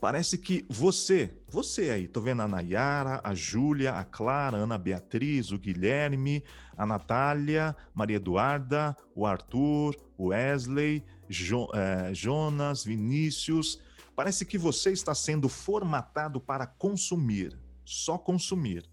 Parece 0.00 0.38
que 0.38 0.64
você, 0.68 1.30
você 1.48 1.90
aí, 1.90 2.06
tô 2.06 2.20
vendo 2.20 2.42
a 2.42 2.48
Nayara, 2.48 3.20
a 3.24 3.34
Júlia, 3.34 3.94
a 3.94 4.04
Clara, 4.04 4.56
a 4.56 4.60
Ana 4.60 4.78
Beatriz, 4.78 5.50
o 5.50 5.58
Guilherme, 5.58 6.44
a 6.76 6.86
Natália, 6.86 7.74
Maria 7.92 8.16
Eduarda, 8.16 8.96
o 9.12 9.26
Arthur, 9.26 9.96
o 10.16 10.28
Wesley, 10.28 11.04
jo, 11.28 11.68
é, 11.74 12.14
Jonas, 12.14 12.84
Vinícius. 12.84 13.80
Parece 14.14 14.44
que 14.44 14.56
você 14.56 14.92
está 14.92 15.14
sendo 15.16 15.48
formatado 15.48 16.40
para 16.40 16.64
consumir, 16.64 17.58
só 17.84 18.16
consumir. 18.16 18.88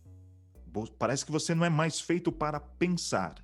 Parece 0.98 1.25
que 1.25 1.32
você 1.32 1.55
não 1.55 1.65
é 1.65 1.70
mais 1.70 2.00
feito 2.00 2.32
para 2.32 2.60
pensar. 2.60 3.36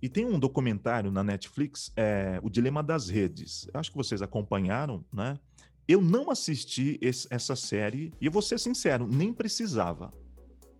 E 0.00 0.08
tem 0.08 0.26
um 0.26 0.38
documentário 0.38 1.12
na 1.12 1.22
Netflix, 1.22 1.92
é, 1.96 2.40
O 2.42 2.50
Dilema 2.50 2.82
das 2.82 3.08
Redes. 3.08 3.68
Eu 3.72 3.78
acho 3.78 3.90
que 3.90 3.96
vocês 3.96 4.20
acompanharam, 4.20 5.04
né? 5.12 5.38
Eu 5.86 6.00
não 6.00 6.30
assisti 6.30 6.98
esse, 7.00 7.26
essa 7.30 7.54
série, 7.54 8.12
e 8.20 8.26
eu 8.26 8.32
vou 8.32 8.42
ser 8.42 8.58
sincero, 8.58 9.06
nem 9.06 9.32
precisava. 9.32 10.12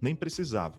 Nem 0.00 0.16
precisava. 0.16 0.78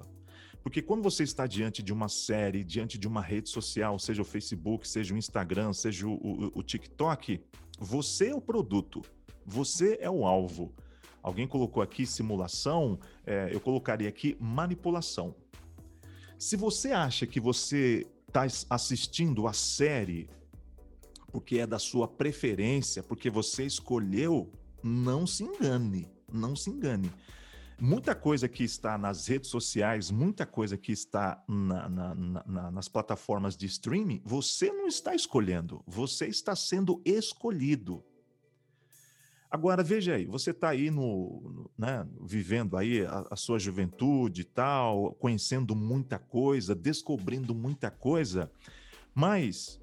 Porque 0.62 0.82
quando 0.82 1.04
você 1.04 1.24
está 1.24 1.46
diante 1.46 1.84
de 1.84 1.92
uma 1.92 2.08
série, 2.08 2.64
diante 2.64 2.98
de 2.98 3.08
uma 3.08 3.22
rede 3.22 3.50
social, 3.50 4.00
seja 4.00 4.22
o 4.22 4.26
Facebook, 4.26 4.88
seja 4.88 5.14
o 5.14 5.18
Instagram, 5.18 5.74
seja 5.74 6.08
o, 6.08 6.14
o, 6.14 6.60
o 6.60 6.64
TikTok, 6.64 7.42
você 7.78 8.30
é 8.30 8.36
o 8.36 8.42
produto, 8.42 9.02
você 9.46 9.98
é 10.02 10.10
o 10.10 10.26
alvo. 10.26 10.74
Alguém 11.24 11.48
colocou 11.48 11.82
aqui 11.82 12.06
simulação, 12.06 13.00
é, 13.26 13.50
eu 13.52 13.60
colocaria 13.62 14.10
aqui 14.10 14.38
manipulação. 14.40 15.34
Se 16.38 16.58
você 16.58 16.92
acha 16.92 17.26
que 17.26 17.40
você 17.40 18.06
está 18.28 18.46
assistindo 18.70 19.48
a 19.48 19.54
série 19.54 20.30
porque 21.34 21.58
é 21.58 21.66
da 21.66 21.80
sua 21.80 22.08
preferência, 22.08 23.02
porque 23.02 23.28
você 23.28 23.66
escolheu, 23.66 24.52
não 24.84 25.26
se 25.26 25.44
engane, 25.44 26.08
não 26.32 26.56
se 26.56 26.70
engane. 26.70 27.12
Muita 27.82 28.14
coisa 28.14 28.48
que 28.48 28.64
está 28.64 29.00
nas 29.00 29.28
redes 29.28 29.50
sociais, 29.50 30.12
muita 30.12 30.46
coisa 30.46 30.78
que 30.78 30.92
está 30.92 31.44
na, 31.48 31.90
na, 31.90 32.16
na, 32.16 32.72
nas 32.72 32.88
plataformas 32.88 33.58
de 33.58 33.66
streaming, 33.66 34.22
você 34.24 34.72
não 34.72 34.88
está 34.88 35.16
escolhendo, 35.16 35.84
você 35.88 36.28
está 36.28 36.56
sendo 36.56 37.02
escolhido. 37.04 38.04
Agora, 39.54 39.84
veja 39.84 40.16
aí, 40.16 40.26
você 40.26 40.50
está 40.50 40.70
aí 40.70 40.90
no, 40.90 41.40
no 41.44 41.72
né, 41.78 42.08
vivendo 42.24 42.76
aí 42.76 43.06
a, 43.06 43.28
a, 43.30 43.36
sua 43.36 43.60
juventude 43.60 44.42
e 44.42 44.44
tal, 44.44 45.14
conhecendo 45.20 45.76
muita 45.76 46.18
coisa, 46.18 46.74
descobrindo 46.74 47.54
muita 47.54 47.92
coisa, 47.92 48.52
mas 49.14 49.80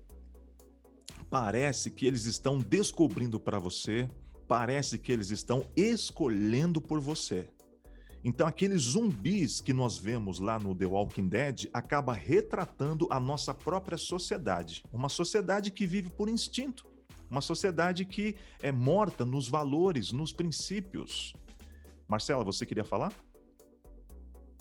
parece 1.31 1.89
que 1.89 2.05
eles 2.05 2.25
estão 2.25 2.59
descobrindo 2.59 3.39
para 3.39 3.61
você, 3.61 4.11
parece 4.49 4.99
que 4.99 5.13
eles 5.13 5.31
estão 5.31 5.65
escolhendo 5.77 6.81
por 6.81 6.99
você. 6.99 7.49
Então, 8.25 8.49
aqueles 8.49 8.83
zumbis 8.83 9.61
que 9.61 9.73
nós 9.73 9.97
vemos 9.97 10.41
lá 10.41 10.59
no 10.59 10.75
The 10.75 10.87
Walking 10.87 11.29
Dead 11.29 11.71
acaba 11.73 12.13
retratando 12.13 13.07
a 13.09 13.21
nossa 13.21 13.55
própria 13.55 13.97
sociedade. 13.97 14.83
Uma 14.93 15.09
sociedade 15.09 15.71
que 15.71 15.87
vive 15.87 16.11
por 16.11 16.29
instinto. 16.29 16.90
Uma 17.31 17.41
sociedade 17.41 18.05
que 18.05 18.35
é 18.61 18.73
morta 18.73 19.25
nos 19.25 19.49
valores, 19.49 20.11
nos 20.11 20.33
princípios. 20.33 21.33
Marcela, 22.09 22.43
você 22.43 22.67
queria 22.67 22.85
falar? 22.85 23.13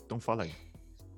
Então 0.04 0.20
fala 0.20 0.44
aí. 0.44 0.52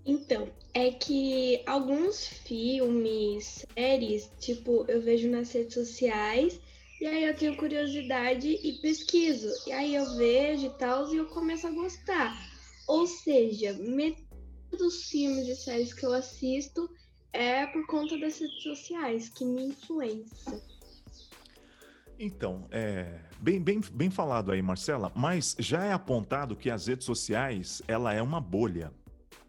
Então, 0.05 0.49
é 0.75 0.91
que 0.91 1.63
alguns 1.67 2.27
filmes, 2.27 3.65
séries, 3.75 4.31
tipo, 4.41 4.85
eu 4.89 5.01
vejo 5.01 5.29
nas 5.29 5.53
redes 5.53 5.75
sociais 5.75 6.59
e 7.01 7.07
aí 7.07 7.25
eu 7.25 7.37
tenho 7.37 7.57
curiosidade 7.57 8.49
e 8.49 8.81
pesquiso. 8.81 9.49
E 9.67 9.73
aí 9.73 9.95
eu 9.95 10.17
vejo 10.17 10.67
e 10.67 10.71
tal 10.71 11.13
e 11.13 11.19
eu 11.19 11.27
começo 11.27 11.67
a 11.67 11.71
gostar. 11.71 12.35
Ou 12.89 13.07
seja, 13.07 13.75
metade 13.75 14.27
dos 14.71 15.05
filmes 15.05 15.47
e 15.47 15.55
séries 15.55 15.93
que 15.93 16.05
eu 16.05 16.13
assisto 16.13 16.89
é 17.33 17.67
por 17.67 17.87
conta 17.87 18.19
das 18.19 18.39
redes 18.39 18.63
sociais, 18.63 19.29
que 19.29 19.45
me 19.45 19.67
influenciam. 19.67 20.72
Então, 22.25 22.69
é, 22.71 23.19
bem, 23.41 23.61
bem, 23.61 23.81
bem 23.93 24.09
falado 24.09 24.53
aí, 24.53 24.63
Marcela, 24.63 25.11
mas 25.13 25.57
já 25.59 25.85
é 25.85 25.93
apontado 25.93 26.55
que 26.55 26.71
as 26.71 26.87
redes 26.87 27.05
sociais, 27.05 27.83
ela 27.89 28.15
é 28.15 28.23
uma 28.23 28.41
bolha. 28.41 28.93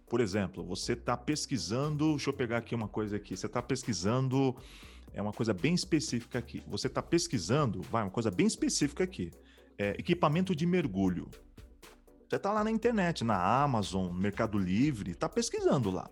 Por 0.10 0.20
exemplo, 0.20 0.66
você 0.66 0.94
está 0.94 1.16
pesquisando, 1.16 2.16
deixa 2.16 2.32
eu 2.32 2.34
pegar 2.34 2.58
aqui 2.58 2.74
uma 2.74 2.88
coisa 2.88 3.18
aqui, 3.18 3.38
você 3.38 3.46
está 3.46 3.62
pesquisando, 3.62 4.56
é 5.14 5.22
uma 5.22 5.32
coisa 5.32 5.54
bem 5.54 5.76
específica 5.76 6.40
aqui. 6.40 6.64
Você 6.68 6.88
está 6.88 7.04
pesquisando, 7.04 7.80
vai, 7.84 8.02
uma 8.02 8.10
coisa 8.10 8.32
bem 8.32 8.48
específica 8.48 9.04
aqui, 9.04 9.30
é, 9.78 9.92
equipamento 9.92 10.56
de 10.56 10.66
mergulho. 10.66 11.30
Você 12.28 12.38
está 12.38 12.52
lá 12.52 12.64
na 12.64 12.72
internet, 12.72 13.24
na 13.24 13.38
Amazon, 13.62 14.12
Mercado 14.12 14.58
Livre, 14.58 15.12
está 15.12 15.30
pesquisando 15.30 15.92
lá. 15.92 16.10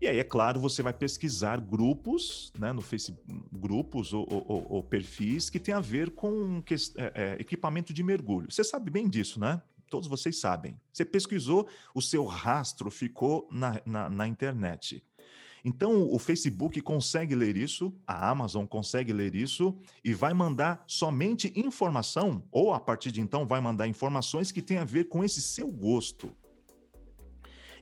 E 0.00 0.06
aí, 0.06 0.18
é 0.18 0.24
claro, 0.24 0.58
você 0.58 0.82
vai 0.82 0.94
pesquisar 0.94 1.60
grupos, 1.60 2.52
né, 2.58 2.72
no 2.72 2.80
Facebook, 2.80 3.22
grupos 3.52 4.14
ou, 4.14 4.26
ou, 4.30 4.66
ou, 4.70 4.82
perfis 4.82 5.50
que 5.50 5.60
tem 5.60 5.74
a 5.74 5.80
ver 5.80 6.10
com 6.10 6.62
que, 6.62 6.74
é, 6.74 7.12
é, 7.14 7.36
equipamento 7.38 7.92
de 7.92 8.02
mergulho. 8.02 8.50
Você 8.50 8.64
sabe 8.64 8.90
bem 8.90 9.08
disso, 9.08 9.38
né? 9.38 9.60
todos 9.90 10.08
vocês 10.08 10.38
sabem. 10.38 10.80
Você 10.92 11.04
pesquisou, 11.04 11.68
o 11.92 12.00
seu 12.00 12.24
rastro 12.24 12.90
ficou 12.90 13.48
na, 13.50 13.82
na, 13.84 14.08
na 14.08 14.26
internet. 14.26 15.02
Então, 15.62 16.08
o 16.10 16.18
Facebook 16.18 16.80
consegue 16.80 17.34
ler 17.34 17.56
isso, 17.56 17.92
a 18.06 18.30
Amazon 18.30 18.64
consegue 18.64 19.12
ler 19.12 19.34
isso 19.34 19.76
e 20.02 20.14
vai 20.14 20.32
mandar 20.32 20.82
somente 20.86 21.52
informação, 21.54 22.42
ou 22.50 22.72
a 22.72 22.80
partir 22.80 23.12
de 23.12 23.20
então 23.20 23.46
vai 23.46 23.60
mandar 23.60 23.86
informações 23.86 24.50
que 24.50 24.62
têm 24.62 24.78
a 24.78 24.84
ver 24.84 25.08
com 25.08 25.22
esse 25.22 25.42
seu 25.42 25.68
gosto. 25.68 26.34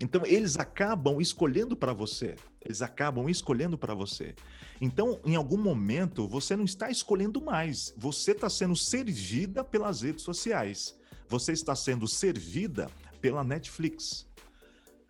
Então, 0.01 0.23
eles 0.25 0.57
acabam 0.57 1.21
escolhendo 1.21 1.77
para 1.77 1.93
você. 1.93 2.37
Eles 2.65 2.83
acabam 2.83 3.29
escolhendo 3.29 3.77
para 3.77 3.95
você. 3.95 4.35
Então, 4.81 5.21
em 5.25 5.35
algum 5.35 5.59
momento, 5.59 6.29
você 6.29 6.55
não 6.55 6.65
está 6.65 6.91
escolhendo 6.91 7.41
mais. 7.41 7.93
Você 7.97 8.33
está 8.33 8.49
sendo 8.49 8.77
servida 8.77 9.65
pelas 9.65 10.03
redes 10.03 10.23
sociais 10.23 10.99
você 11.29 11.53
está 11.53 11.77
sendo 11.77 12.09
servida 12.09 12.91
pela 13.21 13.45
Netflix. 13.45 14.27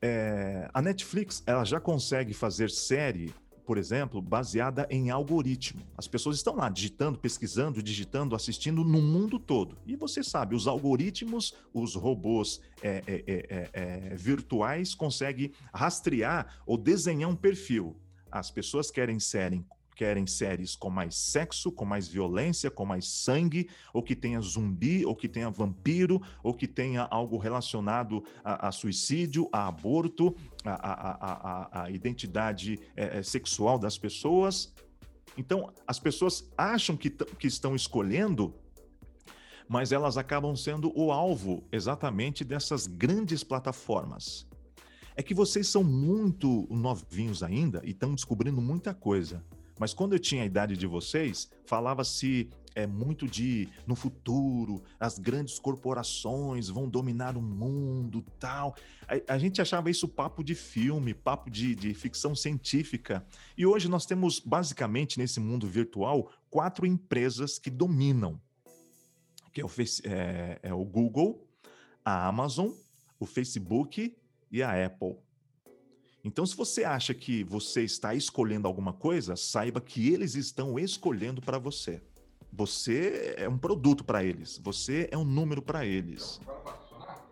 É, 0.02 0.68
a 0.75 0.83
Netflix 0.83 1.42
ela 1.47 1.64
já 1.64 1.80
consegue 1.80 2.35
fazer 2.35 2.71
série, 2.71 3.35
por 3.69 3.77
exemplo, 3.77 4.23
baseada 4.23 4.89
em 4.89 5.11
algoritmo. 5.11 5.83
As 5.95 6.09
pessoas 6.09 6.37
estão 6.37 6.57
lá 6.57 6.71
digitando, 6.71 7.19
pesquisando, 7.19 7.83
digitando, 7.83 8.35
assistindo 8.35 8.83
no 8.83 9.03
mundo 9.03 9.39
todo. 9.39 9.77
E 9.85 9.95
você 9.95 10.25
sabe, 10.25 10.57
os 10.57 10.67
algoritmos, 10.67 11.55
os 11.75 11.95
robôs 11.95 12.63
é, 12.83 13.03
é, 13.07 13.25
é, 13.27 13.69
é, 13.75 14.13
é 14.13 14.17
virtuais 14.17 14.95
conseguem 14.95 15.53
rastrear 15.71 16.63
ou 16.65 16.79
desenhar 16.79 17.29
um 17.29 17.37
perfil. 17.37 17.95
As 18.33 18.51
pessoas 18.51 18.91
querem 18.91 19.21
série 19.21 19.63
querem 19.99 20.28
séries 20.28 20.76
com 20.76 20.88
mais 20.88 21.17
sexo, 21.17 21.73
com 21.73 21.85
mais 21.85 22.07
violência, 22.07 22.71
com 22.71 22.87
mais 22.87 23.09
sangue, 23.09 23.69
ou 23.93 24.00
que 24.00 24.14
tenha 24.14 24.40
zumbi, 24.40 25.05
ou 25.05 25.17
que 25.17 25.28
tenha 25.28 25.50
vampiro, 25.50 26.23
ou 26.40 26.55
que 26.55 26.69
tenha 26.69 27.02
algo 27.11 27.37
relacionado 27.37 28.23
a, 28.45 28.69
a 28.69 28.73
suicídio, 28.73 29.49
a 29.52 29.67
aborto, 29.67 30.37
a, 30.64 31.81
a, 31.81 31.83
a 31.83 31.90
identidade 31.90 32.78
é, 32.95 33.21
sexual 33.25 33.76
das 33.76 33.99
pessoas. 33.99 34.73
Então, 35.37 35.73
as 35.85 35.99
pessoas 35.99 36.49
acham 36.57 36.97
que, 36.97 37.11
que 37.11 37.49
estão 37.49 37.75
escolhendo 37.75 38.55
mas 39.71 39.93
elas 39.93 40.17
acabam 40.17 40.57
sendo 40.57 40.90
o 40.99 41.12
alvo 41.12 41.62
exatamente 41.71 42.43
dessas 42.43 42.87
grandes 42.87 43.45
plataformas. 43.45 44.47
É 45.14 45.23
que 45.23 45.35
vocês 45.35 45.69
são 45.69 45.85
muito 45.85 46.67
novinhos 46.71 47.43
ainda 47.43 47.83
e 47.85 47.90
estão 47.90 48.14
descobrindo 48.14 48.62
muita 48.62 48.95
coisa. 48.95 49.45
Mas 49.79 49.95
quando 49.95 50.15
eu 50.15 50.19
tinha 50.19 50.43
a 50.43 50.47
idade 50.47 50.77
de 50.77 50.87
vocês, 50.87 51.51
falava-se 51.67 52.51
é 52.75 52.87
muito 52.87 53.27
de 53.27 53.69
no 53.87 53.97
futuro 53.97 54.83
as 55.01 55.19
grandes 55.19 55.59
corporações 55.59 56.69
vão 56.69 56.89
dominar 56.89 57.37
o 57.37 57.43
mundo 57.43 58.25
tal. 58.39 58.77
A, 59.09 59.35
a 59.35 59.39
gente 59.39 59.61
achava 59.61 59.91
isso 59.91 60.07
papo 60.07 60.45
de 60.45 60.55
filme, 60.55 61.13
papo 61.13 61.51
de, 61.51 61.75
de 61.75 61.93
ficção 61.93 62.37
científica. 62.37 63.27
E 63.57 63.67
hoje 63.67 63.89
nós 63.89 64.07
temos 64.07 64.39
basicamente 64.39 65.19
nesse 65.19 65.41
mundo 65.41 65.67
virtual 65.67 66.31
quatro 66.49 66.87
empresas 66.87 67.59
que 67.59 67.71
dominam, 67.71 68.41
que 69.53 69.61
é 69.61 69.65
o, 69.65 69.71
é, 70.05 70.59
é 70.63 70.73
o 70.73 70.85
Google, 70.85 71.47
a 72.05 72.29
Amazon, 72.29 72.71
o 73.19 73.27
Facebook 73.27 74.17
e 74.53 74.63
a 74.63 74.87
Apple. 74.87 75.17
Então, 76.29 76.45
se 76.45 76.55
você 76.55 76.85
acha 76.85 77.15
que 77.15 77.43
você 77.43 77.85
está 77.85 78.15
escolhendo 78.15 78.69
alguma 78.69 78.93
coisa, 78.93 79.35
saiba 79.35 79.81
que 79.81 80.11
eles 80.11 80.35
estão 80.35 80.79
escolhendo 80.79 81.41
para 81.41 81.59
você. 81.59 82.03
Você 82.53 83.35
é 83.39 83.49
um 83.49 83.57
produto 83.57 84.05
para 84.05 84.23
eles, 84.23 84.61
você 84.63 85.09
é 85.11 85.17
um 85.17 85.25
número 85.25 85.63
para 85.63 85.87
eles. 85.87 86.39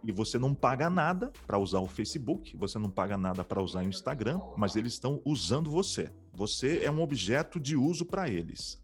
E 0.02 0.10
você 0.10 0.38
não 0.38 0.54
paga 0.54 0.88
nada 0.88 1.30
para 1.46 1.58
usar 1.58 1.80
o 1.80 1.86
Facebook, 1.86 2.56
você 2.56 2.78
não 2.78 2.88
paga 2.88 3.18
nada 3.18 3.44
para 3.44 3.62
usar 3.62 3.84
o 3.84 3.86
Instagram, 3.86 4.40
mas 4.56 4.76
eles 4.76 4.94
estão 4.94 5.20
usando 5.26 5.70
você. 5.70 6.10
Você 6.32 6.82
é 6.82 6.90
um 6.90 7.02
objeto 7.02 7.60
de 7.60 7.76
uso 7.76 8.06
para 8.06 8.30
eles. 8.30 8.80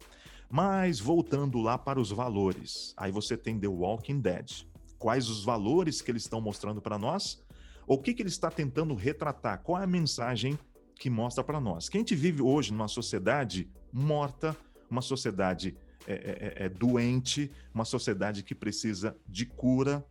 Mas 0.51 1.01
voltando 1.01 1.59
lá 1.59 1.79
para 1.79 1.99
os 1.99 2.11
valores, 2.11 2.93
aí 2.99 3.11
você 3.11 3.35
tem 3.35 3.59
The 3.59 3.69
Walking 3.69 4.21
Dead. 4.21 4.67
Quais 4.99 5.31
os 5.31 5.43
valores 5.43 6.03
que 6.03 6.11
eles 6.11 6.25
estão 6.25 6.41
mostrando 6.41 6.83
para 6.83 6.99
nós? 6.99 7.42
O 7.87 7.99
que, 7.99 8.15
que 8.15 8.23
ele 8.23 8.29
está 8.29 8.51
tentando 8.51 8.95
retratar? 8.95 9.63
Qual 9.63 9.81
é 9.81 9.85
a 9.85 9.87
mensagem 9.87 10.59
que 10.97 11.11
mostra 11.11 11.43
para 11.43 11.61
nós? 11.61 11.89
Que 11.89 11.97
a 11.97 12.01
gente 12.01 12.15
vive 12.15 12.43
hoje 12.43 12.73
numa 12.73 12.89
sociedade 12.89 13.69
morta, 13.93 14.57
uma 14.91 15.03
sociedade 15.03 15.77
é, 16.07 16.13
é, 16.13 16.17
é, 16.17 16.67
é, 16.67 16.69
doente, 16.69 17.51
uma 17.73 17.85
sociedade 17.85 18.43
que 18.43 18.55
precisa 18.55 19.17
de 19.27 19.47
cura. 19.47 20.05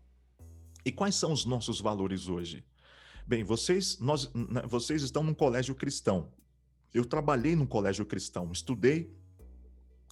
E 0.86 0.92
quais 0.92 1.16
são 1.16 1.32
os 1.32 1.46
nossos 1.46 1.80
valores 1.80 2.28
hoje? 2.28 2.64
Bem, 3.28 3.44
vocês, 3.44 4.00
nós, 4.00 4.32
vocês 4.68 5.04
estão 5.04 5.24
num 5.24 5.34
colégio 5.34 5.76
cristão. 5.76 6.32
Eu 6.94 7.06
trabalhei 7.06 7.56
num 7.56 7.66
colégio 7.66 8.06
cristão, 8.06 8.52
estudei 8.52 9.14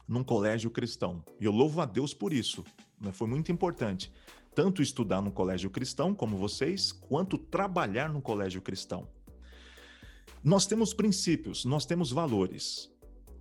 num 0.07 0.23
colégio 0.23 0.69
cristão. 0.71 1.23
E 1.39 1.45
eu 1.45 1.51
louvo 1.51 1.81
a 1.81 1.85
Deus 1.85 2.13
por 2.13 2.33
isso. 2.33 2.63
Né? 2.99 3.11
Foi 3.11 3.27
muito 3.27 3.51
importante. 3.51 4.11
Tanto 4.55 4.81
estudar 4.81 5.21
no 5.21 5.31
colégio 5.31 5.69
cristão, 5.69 6.13
como 6.13 6.37
vocês, 6.37 6.91
quanto 6.91 7.37
trabalhar 7.37 8.09
no 8.09 8.21
colégio 8.21 8.61
cristão. 8.61 9.07
Nós 10.43 10.65
temos 10.65 10.93
princípios, 10.93 11.65
nós 11.65 11.85
temos 11.85 12.11
valores. 12.11 12.89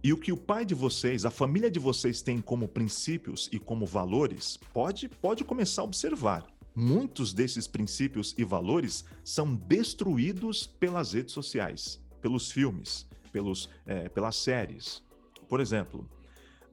E 0.03 0.13
o 0.13 0.19
que 0.19 0.33
o 0.33 0.37
pai 0.37 0.65
de 0.65 0.75
vocês, 0.75 1.25
a 1.25 1.31
família 1.31 1.71
de 1.71 1.79
vocês 1.79 2.23
tem 2.23 2.41
como 2.41 2.69
princípios 2.69 3.49
e 3.53 3.59
como 3.59 3.85
valores, 3.85 4.57
pode, 4.73 5.09
pode 5.09 5.45
começar 5.45 5.83
a 5.83 5.85
observar. 5.85 6.47
Muitos 6.75 7.33
desses 7.33 7.67
princípios 7.67 8.35
e 8.39 8.45
valores 8.45 9.05
são 9.25 9.55
destruídos 9.55 10.67
pelas 10.67 11.13
redes 11.13 11.35
sociais, 11.35 12.01
pelos 12.21 12.53
filmes, 12.53 13.07
pelos, 13.33 13.69
é, 13.85 14.09
pelas 14.09 14.37
séries. 14.37 15.03
Por 15.49 15.61
exemplo, 15.61 16.09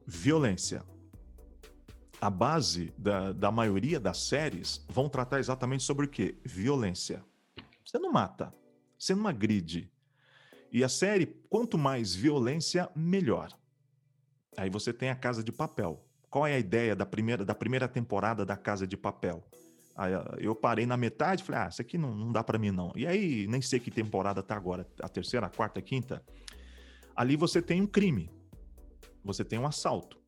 violência. 0.06 0.84
A 2.22 2.30
base 2.30 2.94
da, 2.98 3.34
da 3.34 3.52
maioria 3.52 4.00
das 4.00 4.18
séries 4.24 4.86
vão 4.90 5.10
tratar 5.10 5.40
exatamente 5.40 5.84
sobre 5.84 6.06
o 6.06 6.10
que? 6.10 6.38
Violência. 6.44 7.24
Você 7.84 8.00
não 8.00 8.12
mata, 8.12 8.54
você 8.98 9.14
não 9.14 9.28
agride, 9.28 9.92
e 10.76 10.84
a 10.84 10.90
série, 10.90 11.28
quanto 11.50 11.78
mais 11.78 12.14
violência, 12.14 12.90
melhor. 12.94 13.48
Aí 14.58 14.70
você 14.70 14.92
tem 14.92 15.10
a 15.10 15.16
Casa 15.16 15.42
de 15.42 15.50
Papel. 15.50 16.06
Qual 16.30 16.46
é 16.46 16.56
a 16.56 16.60
ideia 16.60 16.94
da 16.94 17.06
primeira, 17.06 17.46
da 17.46 17.56
primeira 17.56 17.88
temporada 17.88 18.46
da 18.46 18.58
Casa 18.58 18.86
de 18.86 18.98
Papel? 18.98 19.42
Aí 19.96 20.12
eu 20.40 20.54
parei 20.54 20.86
na 20.86 20.98
metade 20.98 21.42
e 21.42 21.46
falei, 21.46 21.62
ah, 21.62 21.68
isso 21.70 21.82
aqui 21.82 21.98
não, 21.98 22.14
não 22.14 22.30
dá 22.30 22.44
para 22.44 22.60
mim 22.60 22.72
não. 22.72 22.92
E 22.94 23.08
aí, 23.08 23.48
nem 23.48 23.62
sei 23.62 23.80
que 23.80 23.90
temporada 23.90 24.44
tá 24.44 24.54
agora, 24.54 24.86
a 25.02 25.08
terceira, 25.08 25.46
a 25.46 25.50
quarta, 25.50 25.80
a 25.80 25.82
quinta. 25.82 26.22
Ali 27.16 27.38
você 27.38 27.62
tem 27.62 27.82
um 27.82 27.88
crime, 27.88 28.30
você 29.24 29.46
tem 29.46 29.58
um 29.58 29.66
assalto. 29.66 30.20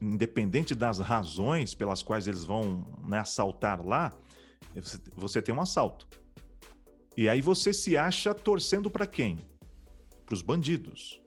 Independente 0.00 0.74
das 0.74 0.98
razões 0.98 1.74
pelas 1.74 2.02
quais 2.02 2.26
eles 2.26 2.44
vão 2.44 2.86
né, 3.06 3.18
assaltar 3.18 3.84
lá, 3.84 4.12
você 5.16 5.42
tem 5.42 5.54
um 5.54 5.60
assalto. 5.60 6.06
E 7.16 7.28
aí 7.28 7.40
você 7.40 7.72
se 7.72 7.96
acha 7.96 8.34
torcendo 8.34 8.90
para 8.90 9.06
quem? 9.06 9.38
para 10.24 10.34
os 10.34 10.42
bandidos. 10.42 11.20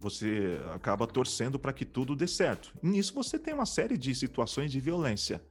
Você 0.00 0.58
acaba 0.72 1.06
torcendo 1.06 1.58
para 1.58 1.72
que 1.72 1.84
tudo 1.84 2.14
dê 2.14 2.26
certo. 2.26 2.74
E 2.82 2.86
nisso 2.86 3.14
você 3.14 3.38
tem 3.38 3.54
uma 3.54 3.66
série 3.66 3.96
de 3.96 4.14
situações 4.14 4.70
de 4.70 4.80
violência. 4.80 5.42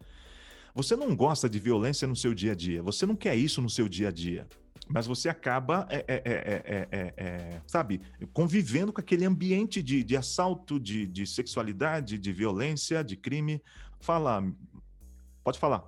Você 0.76 0.96
não 0.96 1.16
gosta 1.16 1.50
de 1.50 1.60
violência 1.60 2.08
no 2.08 2.16
seu 2.16 2.34
dia 2.34 2.54
a 2.54 2.56
dia, 2.56 2.82
você 2.82 3.06
não 3.06 3.16
quer 3.16 3.36
isso 3.36 3.62
no 3.62 3.70
seu 3.70 3.88
dia 3.88 4.08
a 4.08 4.12
dia. 4.12 4.48
Mas 4.88 5.08
você 5.08 5.30
acaba, 5.30 5.88
é, 5.89 6.04
é, 6.08 7.13
é, 7.17 7.62
sabe, 7.65 8.02
convivendo 8.34 8.91
com 8.91 9.00
aquele 9.00 9.26
ambiente 9.26 9.82
de, 9.82 10.04
de 10.04 10.17
assalto, 10.17 10.80
de, 10.80 11.08
de 11.08 11.26
sexualidade, 11.26 12.17
de 12.17 12.34
violência, 12.34 13.04
de 13.04 13.15
crime. 13.15 13.63
Fala, 14.00 14.43
pode 15.43 15.58
falar. 15.58 15.84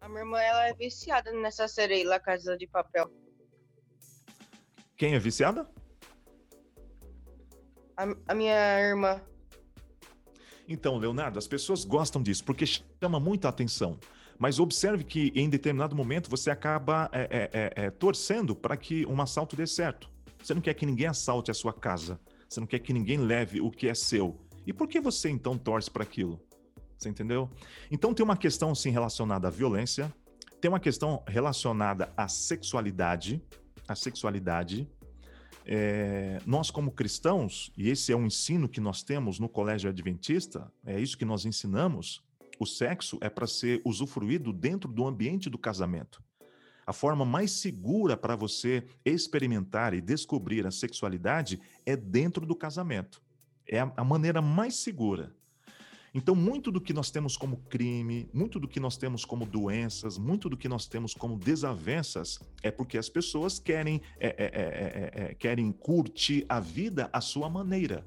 A 0.00 0.08
minha 0.08 0.20
irmã 0.20 0.40
ela 0.40 0.68
é 0.68 0.74
viciada 0.74 1.32
nessa 1.32 1.68
série 1.68 1.94
aí, 1.94 2.04
La 2.04 2.20
Casa 2.20 2.56
de 2.56 2.66
Papel. 2.66 3.10
Quem 4.96 5.14
é 5.14 5.18
viciada? 5.18 5.68
A, 7.96 8.04
a 8.28 8.34
minha 8.34 8.80
irmã. 8.80 9.20
Então, 10.68 10.96
Leonardo, 10.96 11.38
as 11.38 11.46
pessoas 11.46 11.84
gostam 11.84 12.22
disso 12.22 12.44
porque 12.44 12.64
chama 12.66 13.20
muita 13.20 13.48
atenção. 13.48 13.98
Mas 14.38 14.58
observe 14.58 15.04
que 15.04 15.32
em 15.34 15.48
determinado 15.48 15.94
momento 15.94 16.28
você 16.28 16.50
acaba 16.50 17.08
é, 17.12 17.22
é, 17.22 17.50
é, 17.52 17.86
é 17.86 17.90
torcendo 17.90 18.54
para 18.54 18.76
que 18.76 19.06
um 19.06 19.20
assalto 19.20 19.56
dê 19.56 19.66
certo. 19.66 20.10
Você 20.42 20.52
não 20.54 20.60
quer 20.60 20.74
que 20.74 20.84
ninguém 20.84 21.06
assalte 21.06 21.50
a 21.50 21.54
sua 21.54 21.72
casa. 21.72 22.20
Você 22.48 22.60
não 22.60 22.66
quer 22.66 22.78
que 22.78 22.92
ninguém 22.92 23.18
leve 23.18 23.60
o 23.60 23.70
que 23.70 23.88
é 23.88 23.94
seu. 23.94 24.38
E 24.66 24.72
por 24.72 24.88
que 24.88 25.00
você 25.00 25.30
então 25.30 25.56
torce 25.56 25.90
para 25.90 26.02
aquilo? 26.02 26.40
Você 26.96 27.08
entendeu? 27.08 27.50
Então 27.90 28.14
tem 28.14 28.24
uma 28.24 28.36
questão 28.36 28.70
assim 28.70 28.90
relacionada 28.90 29.48
à 29.48 29.50
violência, 29.50 30.12
tem 30.60 30.68
uma 30.70 30.80
questão 30.80 31.22
relacionada 31.26 32.12
à 32.16 32.28
sexualidade, 32.28 33.42
a 33.86 33.94
sexualidade. 33.94 34.88
É, 35.66 36.38
nós, 36.46 36.70
como 36.70 36.92
cristãos, 36.92 37.72
e 37.76 37.88
esse 37.88 38.12
é 38.12 38.16
um 38.16 38.26
ensino 38.26 38.68
que 38.68 38.80
nós 38.80 39.02
temos 39.02 39.38
no 39.38 39.48
Colégio 39.48 39.90
Adventista, 39.90 40.70
é 40.84 41.00
isso 41.00 41.18
que 41.18 41.24
nós 41.24 41.44
ensinamos: 41.44 42.22
o 42.58 42.66
sexo 42.66 43.18
é 43.20 43.28
para 43.28 43.46
ser 43.46 43.80
usufruído 43.84 44.52
dentro 44.52 44.90
do 44.90 45.06
ambiente 45.06 45.50
do 45.50 45.58
casamento. 45.58 46.22
A 46.86 46.92
forma 46.92 47.24
mais 47.24 47.50
segura 47.50 48.16
para 48.16 48.36
você 48.36 48.84
experimentar 49.04 49.94
e 49.94 50.00
descobrir 50.00 50.66
a 50.66 50.70
sexualidade 50.70 51.60
é 51.86 51.96
dentro 51.96 52.44
do 52.44 52.54
casamento. 52.54 53.22
É 53.66 53.80
a 53.80 54.04
maneira 54.04 54.42
mais 54.42 54.76
segura. 54.76 55.34
Então, 56.14 56.36
muito 56.36 56.70
do 56.70 56.80
que 56.80 56.92
nós 56.92 57.10
temos 57.10 57.36
como 57.36 57.56
crime, 57.68 58.30
muito 58.32 58.60
do 58.60 58.68
que 58.68 58.78
nós 58.78 58.96
temos 58.96 59.24
como 59.24 59.44
doenças, 59.44 60.16
muito 60.16 60.48
do 60.48 60.56
que 60.56 60.68
nós 60.68 60.86
temos 60.86 61.12
como 61.12 61.36
desavenças 61.36 62.38
é 62.62 62.70
porque 62.70 62.96
as 62.96 63.08
pessoas 63.08 63.58
querem, 63.58 64.00
é, 64.20 64.28
é, 64.28 64.44
é, 64.44 65.24
é, 65.24 65.34
querem 65.34 65.72
curtir 65.72 66.46
a 66.48 66.60
vida 66.60 67.10
à 67.12 67.20
sua 67.20 67.50
maneira. 67.50 68.06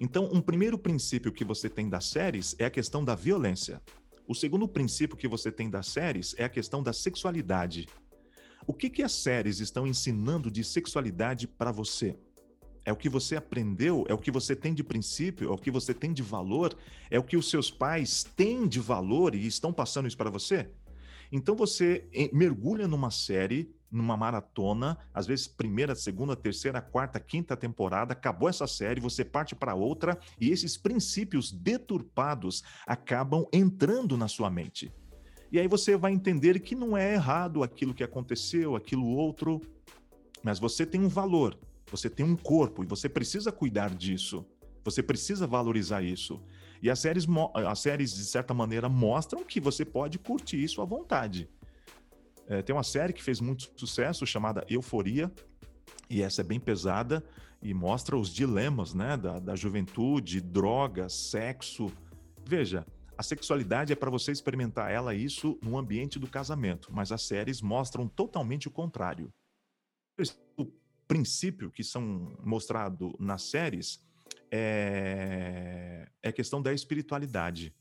Então, 0.00 0.30
um 0.32 0.40
primeiro 0.40 0.78
princípio 0.78 1.30
que 1.30 1.44
você 1.44 1.68
tem 1.68 1.88
das 1.88 2.06
séries 2.06 2.56
é 2.58 2.64
a 2.64 2.70
questão 2.70 3.04
da 3.04 3.14
violência. 3.14 3.80
O 4.26 4.34
segundo 4.34 4.66
princípio 4.66 5.16
que 5.16 5.28
você 5.28 5.52
tem 5.52 5.68
das 5.68 5.88
séries 5.88 6.34
é 6.38 6.44
a 6.44 6.48
questão 6.48 6.82
da 6.82 6.92
sexualidade. 6.92 7.86
O 8.66 8.72
que, 8.72 8.88
que 8.88 9.02
as 9.02 9.12
séries 9.12 9.60
estão 9.60 9.86
ensinando 9.86 10.50
de 10.50 10.64
sexualidade 10.64 11.46
para 11.46 11.70
você? 11.70 12.16
é 12.84 12.92
o 12.92 12.96
que 12.96 13.08
você 13.08 13.36
aprendeu, 13.36 14.04
é 14.08 14.14
o 14.14 14.18
que 14.18 14.30
você 14.30 14.56
tem 14.56 14.74
de 14.74 14.82
princípio, 14.82 15.48
é 15.48 15.52
o 15.52 15.58
que 15.58 15.70
você 15.70 15.94
tem 15.94 16.12
de 16.12 16.22
valor, 16.22 16.76
é 17.10 17.18
o 17.18 17.22
que 17.22 17.36
os 17.36 17.50
seus 17.50 17.70
pais 17.70 18.24
têm 18.36 18.66
de 18.66 18.80
valor 18.80 19.34
e 19.34 19.46
estão 19.46 19.72
passando 19.72 20.08
isso 20.08 20.16
para 20.16 20.30
você? 20.30 20.68
Então 21.30 21.54
você 21.54 22.08
mergulha 22.32 22.88
numa 22.88 23.10
série, 23.10 23.72
numa 23.90 24.16
maratona, 24.16 24.96
às 25.12 25.26
vezes 25.26 25.48
primeira, 25.48 25.94
segunda, 25.94 26.36
terceira, 26.36 26.80
quarta, 26.80 27.18
quinta 27.18 27.56
temporada, 27.56 28.12
acabou 28.12 28.48
essa 28.48 28.66
série, 28.66 29.00
você 29.00 29.24
parte 29.24 29.54
para 29.54 29.74
outra 29.74 30.18
e 30.40 30.50
esses 30.50 30.76
princípios 30.76 31.50
deturpados 31.50 32.62
acabam 32.86 33.46
entrando 33.52 34.16
na 34.16 34.28
sua 34.28 34.50
mente. 34.50 34.92
E 35.50 35.58
aí 35.58 35.66
você 35.66 35.96
vai 35.96 36.12
entender 36.12 36.60
que 36.60 36.76
não 36.76 36.96
é 36.96 37.14
errado 37.14 37.62
aquilo 37.62 37.94
que 37.94 38.04
aconteceu, 38.04 38.76
aquilo 38.76 39.06
outro, 39.06 39.60
mas 40.42 40.60
você 40.60 40.86
tem 40.86 41.00
um 41.00 41.08
valor 41.08 41.58
você 41.90 42.08
tem 42.08 42.24
um 42.24 42.36
corpo 42.36 42.84
e 42.84 42.86
você 42.86 43.08
precisa 43.08 43.50
cuidar 43.50 43.90
disso. 43.94 44.46
Você 44.84 45.02
precisa 45.02 45.46
valorizar 45.46 46.02
isso. 46.02 46.40
E 46.80 46.88
as 46.88 46.98
séries, 46.98 47.26
as 47.66 47.80
séries 47.80 48.14
de 48.14 48.24
certa 48.24 48.54
maneira, 48.54 48.88
mostram 48.88 49.44
que 49.44 49.60
você 49.60 49.84
pode 49.84 50.18
curtir 50.18 50.62
isso 50.62 50.80
à 50.80 50.84
vontade. 50.84 51.48
É, 52.50 52.62
tem 52.62 52.74
uma 52.74 52.82
série 52.82 53.12
que 53.12 53.22
fez 53.22 53.40
muito 53.40 53.70
sucesso 53.76 54.26
chamada 54.26 54.66
Euforia. 54.68 55.32
E 56.10 56.20
essa 56.20 56.40
é 56.40 56.44
bem 56.44 56.58
pesada 56.58 57.24
e 57.62 57.72
mostra 57.72 58.16
os 58.16 58.28
dilemas 58.28 58.92
né, 58.92 59.16
da, 59.16 59.38
da 59.38 59.54
juventude, 59.54 60.40
drogas, 60.40 61.12
sexo. 61.12 61.92
Veja, 62.44 62.84
a 63.16 63.22
sexualidade 63.22 63.92
é 63.92 63.96
para 63.96 64.10
você 64.10 64.32
experimentar 64.32 64.90
ela 64.90 65.14
isso 65.14 65.60
no 65.62 65.78
ambiente 65.78 66.18
do 66.18 66.26
casamento, 66.26 66.88
mas 66.92 67.12
as 67.12 67.22
séries 67.22 67.62
mostram 67.62 68.08
totalmente 68.08 68.66
o 68.66 68.70
contrário. 68.72 69.32
O 70.56 70.66
princípio 71.06 71.70
que 71.70 71.84
são 71.84 72.36
mostrado 72.42 73.14
nas 73.20 73.42
séries 73.42 74.04
é, 74.50 76.08
é 76.20 76.32
questão 76.32 76.60
da 76.60 76.72
espiritualidade. 76.72 77.72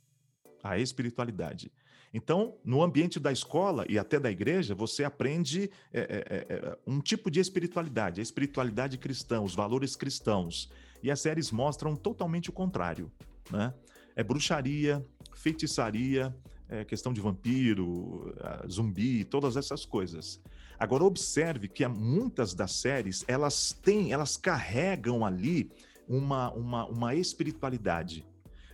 A 0.61 0.77
espiritualidade. 0.77 1.71
Então, 2.13 2.55
no 2.63 2.81
ambiente 2.81 3.19
da 3.19 3.31
escola 3.31 3.85
e 3.87 3.99
até 3.99 4.19
da 4.19 4.31
igreja, 4.31 4.73
você 4.73 5.03
aprende 5.03 5.69
é, 5.93 5.99
é, 5.99 6.55
é, 6.55 6.77
um 6.85 6.99
tipo 6.99 7.29
de 7.29 7.39
espiritualidade, 7.39 8.19
a 8.19 8.23
espiritualidade 8.23 8.97
cristã, 8.97 9.41
os 9.41 9.53
valores 9.53 9.95
cristãos. 9.95 10.71
E 11.03 11.11
as 11.11 11.21
séries 11.21 11.51
mostram 11.51 11.95
totalmente 11.95 12.49
o 12.49 12.53
contrário. 12.53 13.11
Né? 13.51 13.73
É 14.15 14.23
bruxaria, 14.23 15.05
feitiçaria, 15.35 16.35
é 16.67 16.83
questão 16.83 17.13
de 17.13 17.21
vampiro, 17.21 18.35
zumbi, 18.69 19.23
todas 19.23 19.55
essas 19.55 19.85
coisas. 19.85 20.41
Agora 20.79 21.03
observe 21.03 21.67
que 21.67 21.87
muitas 21.87 22.53
das 22.53 22.73
séries 22.73 23.23
elas 23.27 23.71
têm, 23.71 24.11
elas 24.11 24.35
carregam 24.35 25.25
ali 25.25 25.71
uma, 26.07 26.51
uma, 26.53 26.85
uma 26.85 27.15
espiritualidade 27.15 28.25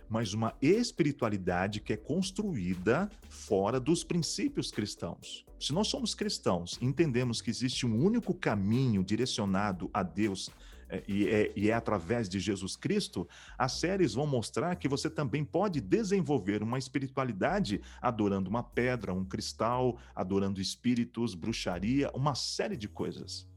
mas 0.08 0.32
uma 0.32 0.54
espiritualidade 0.60 1.80
que 1.80 1.92
é 1.92 1.96
construída 1.96 3.10
fora 3.28 3.80
dos 3.80 4.04
princípios 4.04 4.70
cristãos. 4.70 5.44
Se 5.58 5.72
nós 5.72 5.88
somos 5.88 6.14
cristãos, 6.14 6.78
entendemos 6.80 7.40
que 7.40 7.50
existe 7.50 7.86
um 7.86 8.04
único 8.04 8.34
caminho 8.34 9.02
direcionado 9.02 9.90
a 9.92 10.02
Deus 10.02 10.50
é, 10.88 11.02
e, 11.08 11.28
é, 11.28 11.52
e 11.56 11.70
é 11.70 11.74
através 11.74 12.28
de 12.28 12.38
Jesus 12.38 12.76
Cristo, 12.76 13.28
as 13.58 13.72
séries 13.72 14.14
vão 14.14 14.26
mostrar 14.26 14.76
que 14.76 14.88
você 14.88 15.10
também 15.10 15.44
pode 15.44 15.80
desenvolver 15.80 16.62
uma 16.62 16.78
espiritualidade 16.78 17.80
adorando 18.00 18.48
uma 18.48 18.62
pedra, 18.62 19.12
um 19.12 19.24
cristal, 19.24 19.98
adorando 20.14 20.60
espíritos, 20.60 21.34
bruxaria, 21.34 22.10
uma 22.14 22.34
série 22.34 22.76
de 22.76 22.88
coisas. 22.88 23.48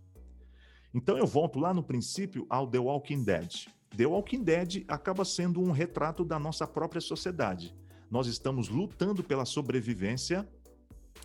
Então 0.93 1.17
eu 1.17 1.27
volto 1.27 1.59
lá 1.59 1.73
no 1.73 1.83
princípio 1.83 2.47
ao 2.49 2.67
The 2.67 2.79
Walking 2.79 3.23
Dead. 3.23 3.67
The 3.95 4.05
Walking 4.05 4.43
Dead 4.43 4.85
acaba 4.87 5.25
sendo 5.25 5.61
um 5.61 5.71
retrato 5.71 6.23
da 6.23 6.39
nossa 6.39 6.67
própria 6.67 7.01
sociedade. 7.01 7.75
Nós 8.09 8.27
estamos 8.27 8.69
lutando 8.69 9.23
pela 9.23 9.45
sobrevivência. 9.45 10.47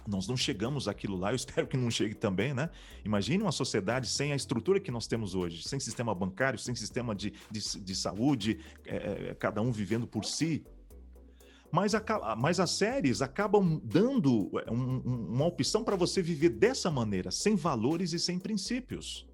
Nós 0.06 0.28
não 0.28 0.36
chegamos 0.36 0.86
àquilo 0.86 1.16
lá, 1.16 1.32
eu 1.32 1.36
espero 1.36 1.66
que 1.66 1.76
não 1.76 1.90
chegue 1.90 2.14
também, 2.14 2.52
né? 2.52 2.68
Imagine 3.04 3.42
uma 3.42 3.52
sociedade 3.52 4.08
sem 4.08 4.32
a 4.32 4.36
estrutura 4.36 4.80
que 4.80 4.90
nós 4.90 5.06
temos 5.06 5.34
hoje, 5.34 5.66
sem 5.66 5.80
sistema 5.80 6.14
bancário, 6.14 6.58
sem 6.58 6.74
sistema 6.74 7.14
de, 7.14 7.32
de, 7.50 7.60
de 7.80 7.94
saúde, 7.94 8.60
é, 8.84 9.30
é 9.30 9.34
cada 9.34 9.62
um 9.62 9.70
vivendo 9.70 10.06
por 10.06 10.24
si. 10.24 10.64
Mas, 11.74 11.92
a, 11.94 12.36
mas 12.36 12.60
as 12.60 12.70
séries 12.70 13.20
acabam 13.20 13.80
dando 13.82 14.50
é, 14.64 14.70
um, 14.70 14.98
uma 14.98 15.46
opção 15.46 15.82
para 15.82 15.96
você 15.96 16.22
viver 16.22 16.50
dessa 16.50 16.90
maneira, 16.90 17.30
sem 17.30 17.56
valores 17.56 18.12
e 18.12 18.18
sem 18.18 18.38
princípios. 18.38 19.26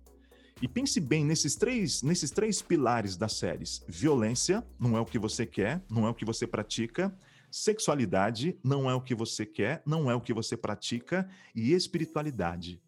E 0.63 0.69
pense 0.69 1.01
bem 1.01 1.25
nesses 1.25 1.57
três, 1.57 2.03
nesses 2.03 2.31
três 2.31 2.61
pilares 2.61 3.17
das 3.17 3.33
séries: 3.33 3.83
violência 3.89 4.65
não 4.79 4.97
é 4.97 5.01
o 5.01 5.07
que 5.07 5.19
você 5.19 5.47
quer, 5.47 5.83
não 5.91 6.07
é 6.07 6.11
o 6.11 6.15
que 6.15 6.25
você 6.25 6.47
pratica. 6.47 7.17
Sexualidade 7.51 8.57
não 8.63 8.89
é 8.89 8.95
o 8.95 9.01
que 9.01 9.15
você 9.15 9.45
quer, 9.45 9.83
não 9.85 10.11
é 10.11 10.15
o 10.15 10.21
que 10.21 10.33
você 10.33 10.57
pratica. 10.57 11.29
E 11.55 11.73
espiritualidade. 11.73 12.81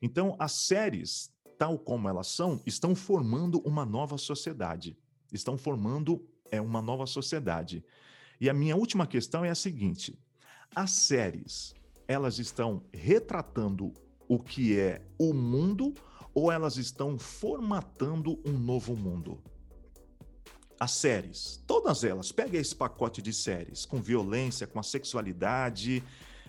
Então, 0.00 0.36
as 0.38 0.52
séries, 0.52 1.30
tal 1.58 1.78
como 1.78 2.08
elas 2.08 2.28
são, 2.28 2.62
estão 2.64 2.94
formando 2.94 3.60
uma 3.60 3.84
nova 3.84 4.16
sociedade. 4.16 4.96
Estão 5.32 5.58
formando 5.58 6.24
é, 6.50 6.60
uma 6.60 6.80
nova 6.80 7.06
sociedade. 7.06 7.84
E 8.40 8.48
a 8.48 8.54
minha 8.54 8.76
última 8.76 9.06
questão 9.06 9.44
é 9.44 9.50
a 9.50 9.54
seguinte: 9.54 10.16
as 10.74 10.92
séries, 10.92 11.74
elas 12.06 12.38
estão 12.38 12.84
retratando 12.92 13.92
o 14.28 14.38
que 14.38 14.78
é 14.78 15.02
o 15.18 15.34
mundo 15.34 15.92
ou 16.34 16.50
elas 16.50 16.76
estão 16.76 17.18
formatando 17.18 18.40
um 18.44 18.52
novo 18.52 18.96
mundo? 18.96 19.42
As 20.78 20.92
séries, 20.92 21.62
todas 21.66 22.04
elas, 22.04 22.32
pega 22.32 22.56
esse 22.56 22.74
pacote 22.74 23.20
de 23.20 23.32
séries, 23.32 23.84
com 23.84 24.00
violência, 24.00 24.66
com 24.66 24.80
a 24.80 24.82
sexualidade, 24.82 26.02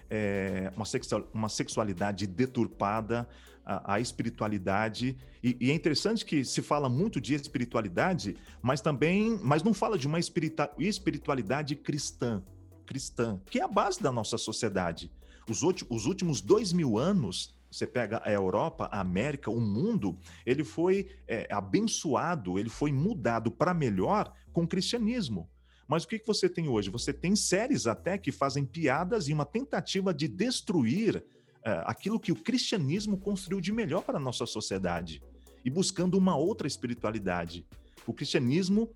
é, 0.09 0.71
uma, 0.75 0.85
uma 1.33 1.49
sexualidade 1.49 2.27
deturpada, 2.27 3.27
a, 3.65 3.95
a 3.95 3.99
espiritualidade. 3.99 5.17
E, 5.43 5.57
e, 5.59 5.71
é 5.71 5.73
interessante 5.73 6.25
que 6.25 6.43
se 6.43 6.61
fala 6.61 6.89
muito 6.89 7.19
de 7.19 7.33
espiritualidade, 7.33 8.35
mas 8.61 8.81
também, 8.81 9.39
mas 9.43 9.63
não 9.63 9.73
fala 9.73 9.97
de 9.97 10.07
uma 10.07 10.19
espiritualidade 10.19 11.75
cristã, 11.75 12.43
cristã, 12.85 13.39
que 13.49 13.59
é 13.59 13.63
a 13.63 13.67
base 13.67 14.01
da 14.01 14.11
nossa 14.11 14.37
sociedade. 14.37 15.11
Os 15.49 16.05
últimos 16.05 16.39
dois 16.39 16.71
mil 16.71 16.97
anos 16.97 17.53
você 17.71 17.87
pega 17.87 18.21
a 18.25 18.31
Europa, 18.31 18.89
a 18.91 18.99
América, 18.99 19.49
o 19.49 19.61
mundo, 19.61 20.17
ele 20.45 20.63
foi 20.63 21.09
é, 21.27 21.47
abençoado, 21.49 22.59
ele 22.59 22.69
foi 22.69 22.91
mudado 22.91 23.49
para 23.49 23.73
melhor 23.73 24.33
com 24.51 24.63
o 24.63 24.67
cristianismo. 24.67 25.49
Mas 25.87 26.03
o 26.03 26.07
que, 26.07 26.19
que 26.19 26.27
você 26.27 26.49
tem 26.49 26.67
hoje? 26.67 26.89
Você 26.89 27.13
tem 27.13 27.35
séries 27.35 27.87
até 27.87 28.17
que 28.17 28.31
fazem 28.31 28.65
piadas 28.65 29.27
e 29.27 29.33
uma 29.33 29.45
tentativa 29.45 30.13
de 30.13 30.27
destruir 30.27 31.23
é, 31.63 31.83
aquilo 31.85 32.19
que 32.19 32.31
o 32.31 32.35
cristianismo 32.35 33.17
construiu 33.17 33.61
de 33.61 33.71
melhor 33.71 34.03
para 34.03 34.17
a 34.17 34.21
nossa 34.21 34.45
sociedade 34.45 35.21
e 35.63 35.69
buscando 35.69 36.17
uma 36.17 36.35
outra 36.35 36.67
espiritualidade. 36.67 37.65
O 38.05 38.13
cristianismo 38.13 38.89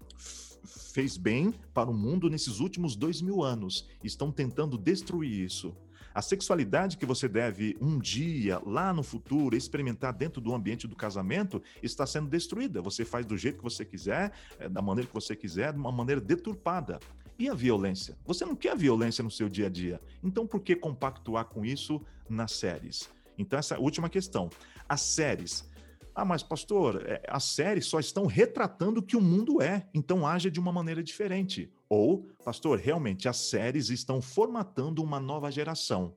fez 0.93 1.15
bem 1.15 1.53
para 1.73 1.89
o 1.89 1.93
mundo 1.93 2.29
nesses 2.29 2.59
últimos 2.59 2.95
dois 2.95 3.21
mil 3.21 3.43
anos. 3.43 3.87
Estão 4.03 4.31
tentando 4.31 4.77
destruir 4.77 5.45
isso. 5.45 5.75
A 6.15 6.21
sexualidade 6.21 6.95
que 6.95 7.05
você 7.05 7.27
deve 7.27 7.75
um 7.81 7.99
dia, 7.99 8.57
lá 8.65 8.93
no 8.93 9.03
futuro, 9.03 9.53
experimentar 9.53 10.13
dentro 10.13 10.39
do 10.39 10.55
ambiente 10.55 10.87
do 10.87 10.95
casamento 10.95 11.61
está 11.83 12.07
sendo 12.07 12.29
destruída. 12.29 12.81
Você 12.81 13.03
faz 13.03 13.25
do 13.25 13.35
jeito 13.35 13.57
que 13.57 13.63
você 13.65 13.83
quiser, 13.83 14.31
eh, 14.57 14.69
da 14.69 14.81
maneira 14.81 15.09
que 15.09 15.13
você 15.13 15.35
quiser, 15.35 15.73
de 15.73 15.77
uma 15.77 15.91
maneira 15.91 16.21
deturpada. 16.21 17.01
E 17.37 17.49
a 17.49 17.53
violência? 17.53 18.17
Você 18.25 18.45
não 18.45 18.55
quer 18.55 18.77
violência 18.77 19.21
no 19.21 19.29
seu 19.29 19.49
dia 19.49 19.65
a 19.65 19.69
dia. 19.69 19.99
Então, 20.23 20.47
por 20.47 20.61
que 20.61 20.73
compactuar 20.73 21.43
com 21.47 21.65
isso 21.65 22.01
nas 22.29 22.53
séries? 22.53 23.09
Então, 23.37 23.59
essa 23.59 23.75
é 23.75 23.77
última 23.77 24.07
questão. 24.07 24.49
As 24.87 25.01
séries 25.01 25.69
ah, 26.15 26.23
mas 26.23 26.41
pastor, 26.41 27.03
é, 27.05 27.21
as 27.27 27.43
séries 27.43 27.87
só 27.87 27.99
estão 27.99 28.25
retratando 28.25 29.01
o 29.01 29.03
que 29.03 29.17
o 29.17 29.21
mundo 29.21 29.61
é, 29.61 29.89
então 29.93 30.25
haja 30.25 30.49
de 30.49 30.61
uma 30.61 30.71
maneira 30.71 31.03
diferente. 31.03 31.69
Ou, 31.89 32.29
pastor, 32.43 32.79
realmente 32.79 33.27
as 33.27 33.35
séries 33.35 33.89
estão 33.89 34.21
formatando 34.21 35.03
uma 35.03 35.19
nova 35.19 35.51
geração 35.51 36.15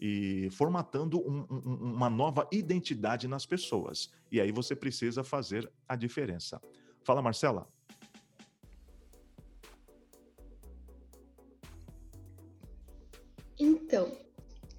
e 0.00 0.48
formatando 0.50 1.20
um, 1.20 1.46
um, 1.48 1.92
uma 1.94 2.10
nova 2.10 2.48
identidade 2.50 3.28
nas 3.28 3.46
pessoas. 3.46 4.10
E 4.30 4.40
aí 4.40 4.50
você 4.50 4.74
precisa 4.74 5.22
fazer 5.22 5.70
a 5.88 5.94
diferença. 5.94 6.60
Fala, 7.04 7.22
Marcela. 7.22 7.68
Então, 13.56 14.16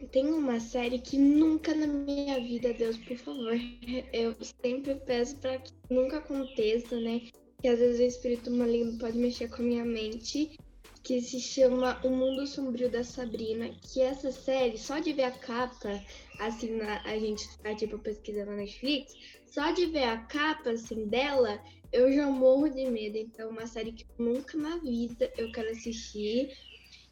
tem 0.07 0.27
uma 0.27 0.59
série 0.59 0.99
que 0.99 1.17
nunca 1.17 1.73
na 1.75 1.87
minha 1.87 2.39
vida, 2.39 2.73
Deus, 2.73 2.97
por 2.97 3.17
favor, 3.17 3.53
eu 4.13 4.35
sempre 4.63 4.95
peço 4.95 5.35
para 5.37 5.57
que 5.59 5.73
nunca 5.89 6.17
aconteça, 6.17 6.99
né? 6.99 7.21
Que 7.61 7.67
às 7.67 7.79
vezes 7.79 7.99
o 7.99 8.03
espírito 8.03 8.51
maligno 8.51 8.97
pode 8.97 9.17
mexer 9.17 9.49
com 9.49 9.61
a 9.61 9.65
minha 9.65 9.85
mente, 9.85 10.57
que 11.03 11.21
se 11.21 11.39
chama 11.39 11.99
O 12.03 12.09
Mundo 12.09 12.45
Sombrio 12.45 12.89
da 12.89 13.03
Sabrina, 13.03 13.69
que 13.81 14.01
essa 14.01 14.31
série, 14.31 14.77
só 14.77 14.99
de 14.99 15.13
ver 15.13 15.23
a 15.23 15.31
capa, 15.31 16.01
assim, 16.39 16.71
na, 16.75 17.01
a 17.03 17.17
gente 17.17 17.45
tá 17.59 17.75
tipo 17.75 17.97
pesquisando 17.99 18.51
na 18.51 18.57
Netflix, 18.57 19.15
só 19.47 19.71
de 19.71 19.87
ver 19.87 20.03
a 20.03 20.17
capa 20.17 20.71
assim 20.71 21.07
dela, 21.07 21.61
eu 21.91 22.11
já 22.13 22.27
morro 22.27 22.69
de 22.69 22.85
medo. 22.85 23.17
Então, 23.17 23.47
é 23.47 23.51
uma 23.51 23.67
série 23.67 23.91
que 23.91 24.05
nunca 24.17 24.57
na 24.57 24.77
vida 24.77 25.31
eu 25.37 25.51
quero 25.51 25.69
assistir. 25.71 26.49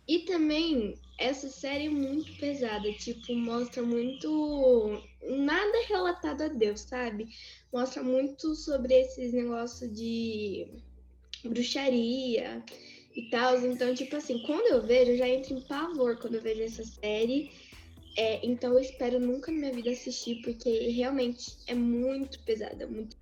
E 0.07 0.19
também 0.19 0.95
essa 1.17 1.49
série 1.49 1.87
é 1.87 1.89
muito 1.89 2.31
pesada, 2.37 2.91
tipo, 2.93 3.33
mostra 3.35 3.83
muito 3.83 5.01
nada 5.21 5.85
relatado 5.87 6.43
a 6.43 6.47
Deus, 6.47 6.81
sabe? 6.81 7.27
Mostra 7.73 8.01
muito 8.01 8.55
sobre 8.55 8.93
esses 8.93 9.33
negócios 9.33 9.91
de 9.93 10.67
bruxaria 11.43 12.63
e 13.15 13.29
tal. 13.29 13.59
Então, 13.65 13.93
tipo 13.93 14.15
assim, 14.15 14.41
quando 14.43 14.67
eu 14.67 14.85
vejo, 14.85 15.11
eu 15.11 15.17
já 15.17 15.27
entro 15.27 15.55
em 15.55 15.61
pavor 15.61 16.17
quando 16.19 16.35
eu 16.35 16.41
vejo 16.41 16.61
essa 16.61 16.85
série. 16.85 17.51
É, 18.15 18.43
então 18.45 18.73
eu 18.73 18.79
espero 18.79 19.19
nunca 19.19 19.51
na 19.51 19.57
minha 19.59 19.73
vida 19.73 19.91
assistir, 19.91 20.41
porque 20.41 20.89
realmente 20.89 21.57
é 21.67 21.75
muito 21.75 22.39
pesada, 22.43 22.87
muito 22.87 23.15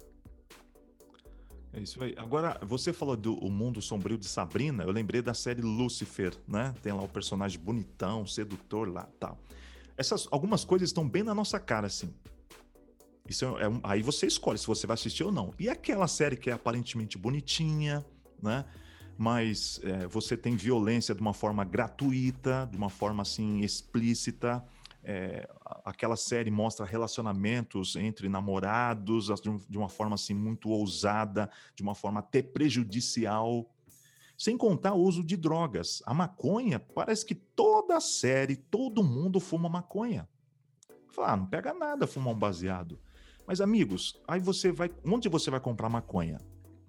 é 1.76 1.82
isso 1.82 2.02
aí. 2.02 2.16
Agora, 2.18 2.58
você 2.64 2.94
falou 2.94 3.18
do 3.18 3.36
o 3.36 3.52
Mundo 3.52 3.82
Sombrio 3.82 4.18
de 4.18 4.28
Sabrina, 4.28 4.84
eu 4.84 4.92
lembrei 4.92 5.22
da 5.22 5.34
série 5.34 5.62
Lucifer, 5.62 6.34
né? 6.48 6.74
Tem 6.82 6.94
lá 6.94 7.04
o 7.04 7.08
personagem 7.08 7.60
bonitão, 7.60 8.26
sedutor 8.26 8.88
lá, 8.88 9.08
tal. 9.20 9.38
Essas 9.98 10.28
algumas 10.32 10.64
coisas 10.64 10.90
estão 10.90 11.08
bem 11.08 11.24
na 11.24 11.36
nossa 11.36 11.60
cara 11.60 11.88
assim. 11.88 12.14
Isso 13.28 13.46
é, 13.58 13.66
é, 13.66 13.80
aí 13.84 14.02
você 14.02 14.26
escolhe 14.26 14.58
se 14.58 14.68
você 14.68 14.88
vai 14.88 14.94
assistir 14.94 15.24
ou 15.24 15.32
não. 15.32 15.54
E 15.60 15.68
aquela 15.68 16.08
série 16.08 16.38
que 16.38 16.50
é 16.50 16.54
aparentemente 16.54 17.18
bonitinha, 17.18 18.06
né? 18.42 18.64
Mas 19.18 19.80
é, 19.84 20.08
você 20.08 20.38
tem 20.38 20.56
violência 20.56 21.14
de 21.14 21.22
uma 21.22 21.34
forma 21.34 21.64
gratuita, 21.64 22.68
de 22.72 22.78
uma 22.78 22.90
forma 22.90 23.22
assim 23.22 23.62
explícita. 23.62 24.64
É, 25.08 25.48
aquela 25.86 26.16
série 26.16 26.50
mostra 26.50 26.84
relacionamentos 26.84 27.96
entre 27.96 28.28
namorados 28.28 29.28
de 29.70 29.78
uma 29.78 29.88
forma 29.88 30.16
assim 30.16 30.34
muito 30.34 30.70
ousada, 30.70 31.48
de 31.76 31.84
uma 31.84 31.94
forma 31.94 32.22
até 32.22 32.42
prejudicial. 32.42 33.70
Sem 34.36 34.58
contar 34.58 34.94
o 34.94 35.00
uso 35.00 35.24
de 35.24 35.38
drogas. 35.38 36.02
A 36.08 36.14
maconha, 36.14 36.80
parece 36.80 37.24
que 37.24 37.36
toda 37.36 38.00
série, 38.00 38.56
todo 38.56 39.04
mundo 39.04 39.40
fuma 39.40 39.70
maconha. 39.70 40.28
Fala, 41.12 41.34
ah, 41.34 41.38
não 41.38 41.46
pega 41.46 41.72
nada 41.72 42.08
fumar 42.08 42.34
um 42.34 42.38
baseado. 42.38 43.00
Mas, 43.48 43.62
amigos, 43.62 44.20
aí 44.28 44.40
você 44.40 44.72
vai. 44.72 44.92
Onde 45.06 45.30
você 45.30 45.52
vai 45.52 45.60
comprar 45.60 45.88
maconha? 45.88 46.40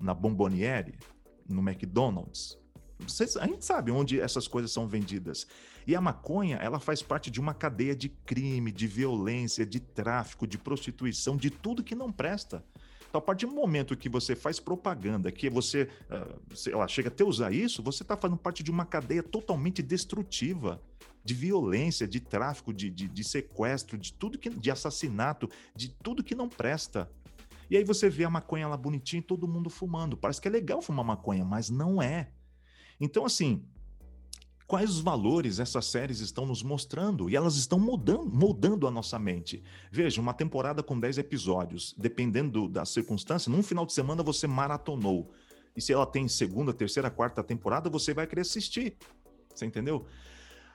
Na 0.00 0.14
Bomboniere? 0.14 0.98
No 1.46 1.61
McDonald's? 1.61 2.59
Vocês, 2.99 3.37
a 3.37 3.47
gente 3.47 3.65
sabe 3.65 3.91
onde 3.91 4.21
essas 4.21 4.49
coisas 4.49 4.73
são 4.73 4.87
vendidas. 4.87 5.47
E 5.87 5.95
a 5.95 6.01
maconha, 6.01 6.57
ela 6.57 6.81
faz 6.81 7.03
parte 7.03 7.31
de 7.31 7.41
uma 7.41 7.55
cadeia 7.55 7.95
de 7.95 8.09
crime, 8.09 8.73
de 8.73 8.87
violência, 8.87 9.65
de 9.67 9.79
tráfico, 9.79 10.47
de 10.47 10.59
prostituição, 10.59 11.37
de 11.37 11.51
tudo 11.51 11.85
que 11.85 11.95
não 11.95 12.11
presta. 12.11 12.65
Então, 13.09 13.19
a 13.19 13.23
partir 13.23 13.47
do 13.47 13.55
momento 13.55 13.97
que 13.97 14.09
você 14.09 14.35
faz 14.35 14.59
propaganda, 14.59 15.31
que 15.31 15.49
você, 15.49 15.89
uh, 16.11 16.57
sei 16.57 16.75
lá, 16.75 16.89
chega 16.89 17.09
até 17.09 17.25
usar 17.25 17.53
isso, 17.53 17.83
você 17.83 18.03
está 18.03 18.17
fazendo 18.17 18.39
parte 18.39 18.63
de 18.63 18.71
uma 18.71 18.85
cadeia 18.85 19.23
totalmente 19.23 19.83
destrutiva 19.83 20.83
de 21.25 21.35
violência, 21.35 22.07
de 22.07 22.21
tráfico, 22.21 22.73
de, 22.73 22.91
de, 22.91 23.09
de 23.09 23.25
sequestro, 23.25 23.99
de 23.99 24.13
tudo 24.13 24.39
que, 24.39 24.51
de 24.51 24.71
assassinato, 24.71 25.49
de 25.75 25.89
tudo 25.89 26.23
que 26.23 26.35
não 26.35 26.49
presta. 26.49 27.11
E 27.69 27.77
aí 27.77 27.85
você 27.85 28.09
vê 28.09 28.25
a 28.25 28.31
maconha 28.31 28.69
lá 28.69 28.77
bonitinha 28.77 29.21
e 29.21 29.23
todo 29.23 29.49
mundo 29.49 29.69
fumando. 29.69 30.17
Parece 30.17 30.41
que 30.41 30.47
é 30.47 30.51
legal 30.51 30.81
fumar 30.81 31.05
maconha, 31.05 31.45
mas 31.45 31.69
não 31.69 32.01
é. 32.01 32.31
Então, 33.01 33.25
assim, 33.25 33.63
quais 34.67 34.91
os 34.91 35.01
valores 35.01 35.59
essas 35.59 35.87
séries 35.87 36.21
estão 36.21 36.47
nos 36.47 36.63
mostrando? 36.63 37.31
E 37.31 37.37
elas 37.37 37.57
estão 37.57 37.79
mudando, 37.79 38.27
moldando 38.27 38.87
a 38.87 38.91
nossa 38.91 39.19
mente. 39.19 39.63
Veja, 39.91 40.21
uma 40.21 40.35
temporada 40.35 40.83
com 40.83 40.99
10 40.99 41.19
episódios, 41.19 41.95
dependendo 41.97 42.69
da 42.69 42.85
circunstância, 42.85 43.51
num 43.51 43.63
final 43.63 43.87
de 43.87 43.93
semana 43.93 44.23
você 44.23 44.47
maratonou. 44.47 45.31
E 45.77 45.81
se 45.81 45.93
ela 45.93 46.07
tem 46.07 46.27
segunda, 46.27 46.73
terceira, 46.73 47.11
quarta 47.11 47.43
temporada, 47.43 47.91
você 47.91 48.15
vai 48.15 48.27
querer 48.27 48.41
assistir. 48.43 48.97
Você 49.55 49.67
entendeu? 49.67 50.07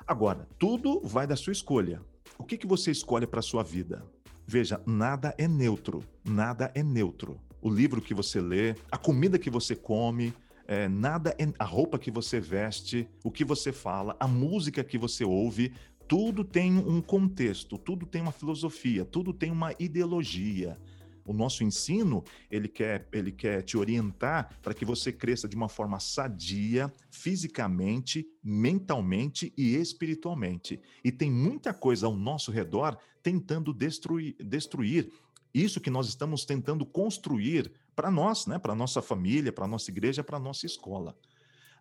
Agora, 0.06 0.48
tudo 0.60 1.02
vai 1.04 1.26
da 1.26 1.36
sua 1.36 1.54
escolha. 1.54 2.02
O 2.38 2.44
que, 2.44 2.58
que 2.58 2.68
você 2.68 2.92
escolhe 2.92 3.26
para 3.26 3.42
sua 3.42 3.64
vida? 3.64 4.06
Veja, 4.46 4.82
nada 4.86 5.34
é 5.38 5.48
neutro. 5.48 6.04
Nada 6.24 6.72
é 6.76 6.84
neutro. 6.84 7.40
O 7.62 7.70
livro 7.70 8.02
que 8.02 8.14
você 8.14 8.42
lê, 8.42 8.76
a 8.92 8.98
comida 8.98 9.40
que 9.40 9.50
você 9.50 9.76
come, 9.76 10.34
é, 10.72 10.88
nada 10.88 11.36
é 11.38 11.52
a 11.60 11.66
roupa 11.66 12.00
que 12.00 12.10
você 12.10 12.40
veste, 12.40 13.06
o 13.26 13.30
que 13.30 13.44
você 13.44 13.74
fala, 13.74 14.16
a 14.18 14.26
música 14.26 14.86
que 14.86 14.98
você 14.98 15.26
ouve, 15.26 15.74
tudo 16.08 16.46
tem 16.46 16.78
um 16.78 17.02
contexto, 17.02 17.78
tudo 17.78 18.06
tem 18.06 18.22
uma 18.22 18.32
filosofia, 18.32 19.04
tudo 19.04 19.34
tem 19.34 19.52
uma 19.52 19.76
ideologia. 19.78 20.80
O 21.26 21.34
nosso 21.34 21.62
ensino, 21.66 22.24
ele 22.50 22.70
quer, 22.70 23.06
ele 23.12 23.34
quer 23.34 23.64
te 23.64 23.78
orientar 23.78 24.58
para 24.62 24.74
que 24.74 24.86
você 24.86 25.12
cresça 25.12 25.46
de 25.46 25.58
uma 25.58 25.68
forma 25.68 26.00
sadia, 26.00 26.90
fisicamente, 27.10 28.26
mentalmente 28.42 29.52
e 29.58 29.76
espiritualmente. 29.76 30.80
E 31.04 31.12
tem 31.12 31.30
muita 31.30 31.74
coisa 31.74 32.06
ao 32.08 32.16
nosso 32.16 32.50
redor 32.50 32.98
tentando 33.22 33.74
destruir, 33.74 34.38
destruir 34.40 35.12
isso 35.54 35.82
que 35.82 35.90
nós 35.90 36.08
estamos 36.08 36.46
tentando 36.46 36.86
construir 36.86 37.70
para 38.02 38.10
nós, 38.10 38.48
né, 38.48 38.58
para 38.58 38.74
nossa 38.74 39.00
família, 39.00 39.54
para 39.54 39.68
nossa 39.68 39.92
igreja, 39.92 40.24
para 40.24 40.40
nossa 40.40 40.66
escola. 40.66 41.16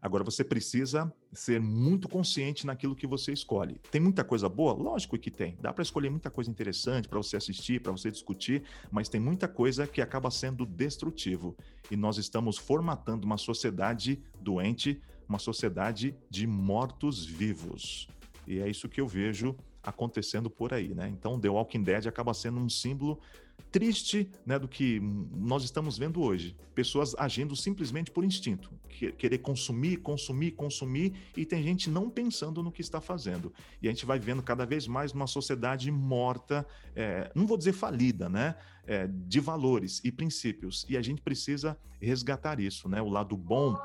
Agora 0.03 0.23
você 0.23 0.45
precisa 0.45 1.11
ser 1.33 1.59
muito 1.59 2.11
consciente 2.11 2.67
naquilo 2.67 2.95
que 2.95 3.07
você 3.07 3.33
escolhe. 3.33 3.81
Tem 3.91 4.03
muita 4.03 4.23
coisa 4.23 4.47
boa? 4.47 4.75
Lógico 4.75 5.17
que 5.17 5.31
tem. 5.31 5.57
Dá 5.63 5.73
para 5.73 5.81
escolher 5.83 6.11
muita 6.11 6.31
coisa 6.31 6.51
interessante 6.51 7.09
para 7.09 7.17
você 7.17 7.39
assistir, 7.39 7.81
para 7.81 7.91
você 7.91 8.11
discutir, 8.11 8.65
mas 8.91 9.09
tem 9.09 9.19
muita 9.19 9.49
coisa 9.49 9.87
que 9.87 10.03
acaba 10.03 10.31
sendo 10.31 10.67
destrutivo. 10.67 11.57
E 11.91 11.97
nós 11.97 12.19
estamos 12.19 12.59
formatando 12.59 13.25
uma 13.25 13.39
sociedade 13.39 14.23
doente, 14.39 15.01
uma 15.27 15.39
sociedade 15.39 16.15
de 16.29 16.47
mortos-vivos. 16.47 18.09
E 18.47 18.59
é 18.59 18.69
isso 18.69 18.91
que 18.91 19.01
eu 19.01 19.09
vejo 19.09 19.57
acontecendo 19.83 20.51
por 20.51 20.75
aí, 20.75 20.95
né? 20.95 21.09
Então, 21.09 21.41
The 21.41 21.49
Walking 21.49 21.83
Dead 21.83 22.07
acaba 22.07 22.35
sendo 22.35 22.61
um 22.61 22.69
símbolo 22.69 23.19
triste 23.61 24.31
né, 24.45 24.59
do 24.59 24.69
que 24.69 25.01
nós 25.01 25.65
estamos 25.65 25.99
vendo 25.99 26.23
hoje. 26.23 26.57
Pessoas 26.75 27.15
agindo 27.19 27.55
simplesmente 27.55 28.11
por 28.11 28.25
instinto, 28.25 28.71
querer 29.17 29.39
consumir, 29.39 29.99
consumir, 29.99 30.53
consumir, 30.53 31.15
e 31.37 31.45
tem 31.45 31.63
gente 31.63 31.91
não 31.91 32.11
pensando 32.11 32.63
no 32.63 32.73
que 32.73 32.81
está 32.81 33.01
fazendo. 33.01 33.53
E 33.83 33.89
a 33.89 33.91
gente 33.91 34.07
vai 34.07 34.19
vendo 34.19 34.43
cada 34.43 34.65
vez 34.65 34.87
mais 34.87 35.13
uma 35.13 35.27
sociedade 35.27 35.91
morta, 35.91 36.67
é, 36.95 37.31
não 37.35 37.47
vou 37.47 37.57
dizer 37.57 37.73
falida, 37.73 38.29
né? 38.29 38.57
É, 38.87 39.07
de 39.07 39.39
valores 39.39 40.01
e 40.03 40.11
princípios. 40.11 40.85
E 40.89 40.97
a 40.97 41.03
gente 41.03 41.23
precisa 41.23 41.79
resgatar 42.01 42.59
isso, 42.59 42.89
né? 42.89 43.01
O 43.01 43.09
lado 43.09 43.37
bom 43.37 43.79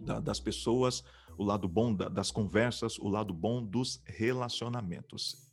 da, 0.00 0.18
das 0.18 0.40
pessoas, 0.40 1.04
o 1.36 1.44
lado 1.44 1.68
bom 1.68 1.94
da, 1.94 2.08
das 2.08 2.30
conversas, 2.30 2.98
o 2.98 3.08
lado 3.08 3.32
bom 3.32 3.62
dos 3.62 4.00
relacionamentos. 4.04 5.44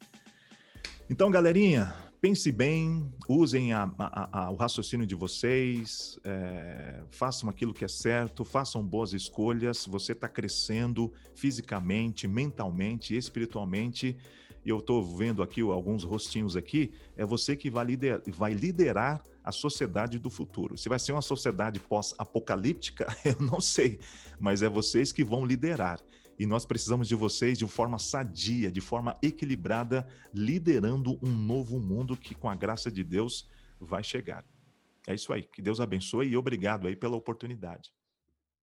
Então, 1.09 1.29
galerinha, 1.29 1.93
pense 2.21 2.51
bem, 2.51 3.12
usem 3.27 3.73
a, 3.73 3.91
a, 3.97 4.43
a, 4.43 4.51
o 4.51 4.55
raciocínio 4.55 5.07
de 5.07 5.15
vocês, 5.15 6.19
é, 6.23 7.01
façam 7.10 7.49
aquilo 7.49 7.73
que 7.73 7.84
é 7.84 7.88
certo, 7.88 8.45
façam 8.45 8.84
boas 8.84 9.12
escolhas. 9.12 9.88
Você 9.88 10.12
está 10.12 10.29
crescendo 10.29 11.12
fisicamente, 11.34 12.27
mentalmente, 12.27 13.17
espiritualmente. 13.17 14.15
E 14.63 14.69
eu 14.69 14.77
estou 14.77 15.03
vendo 15.03 15.41
aqui 15.41 15.62
alguns 15.62 16.03
rostinhos 16.03 16.55
aqui. 16.55 16.91
É 17.17 17.25
você 17.25 17.55
que 17.55 17.71
vai, 17.71 17.86
lider, 17.86 18.21
vai 18.27 18.53
liderar 18.53 19.23
a 19.43 19.51
sociedade 19.51 20.19
do 20.19 20.29
futuro. 20.29 20.77
Se 20.77 20.88
vai 20.88 20.99
ser 20.99 21.13
uma 21.13 21.23
sociedade 21.23 21.79
pós-apocalíptica, 21.79 23.07
eu 23.25 23.38
não 23.39 23.60
sei, 23.60 23.99
mas 24.39 24.62
é 24.62 24.69
vocês 24.69 25.12
que 25.12 25.23
vão 25.23 25.43
liderar. 25.43 25.99
E 26.41 26.45
nós 26.47 26.65
precisamos 26.65 27.08
de 27.08 27.13
vocês 27.13 27.56
de 27.56 27.67
forma 27.67 27.99
sadia, 27.99 28.71
de 28.71 28.82
forma 28.82 29.15
equilibrada, 29.21 30.08
liderando 30.34 31.19
um 31.21 31.30
novo 31.30 31.80
mundo 31.80 32.17
que, 32.17 32.34
com 32.34 32.49
a 32.49 32.56
graça 32.56 32.91
de 32.91 33.04
Deus, 33.04 33.47
vai 33.80 34.04
chegar. 34.04 34.43
É 35.06 35.13
isso 35.13 35.32
aí. 35.32 35.43
Que 35.43 35.62
Deus 35.62 35.80
abençoe 35.80 36.30
e 36.30 36.36
obrigado 36.36 36.88
aí 36.88 36.95
pela 36.95 37.15
oportunidade. 37.15 37.93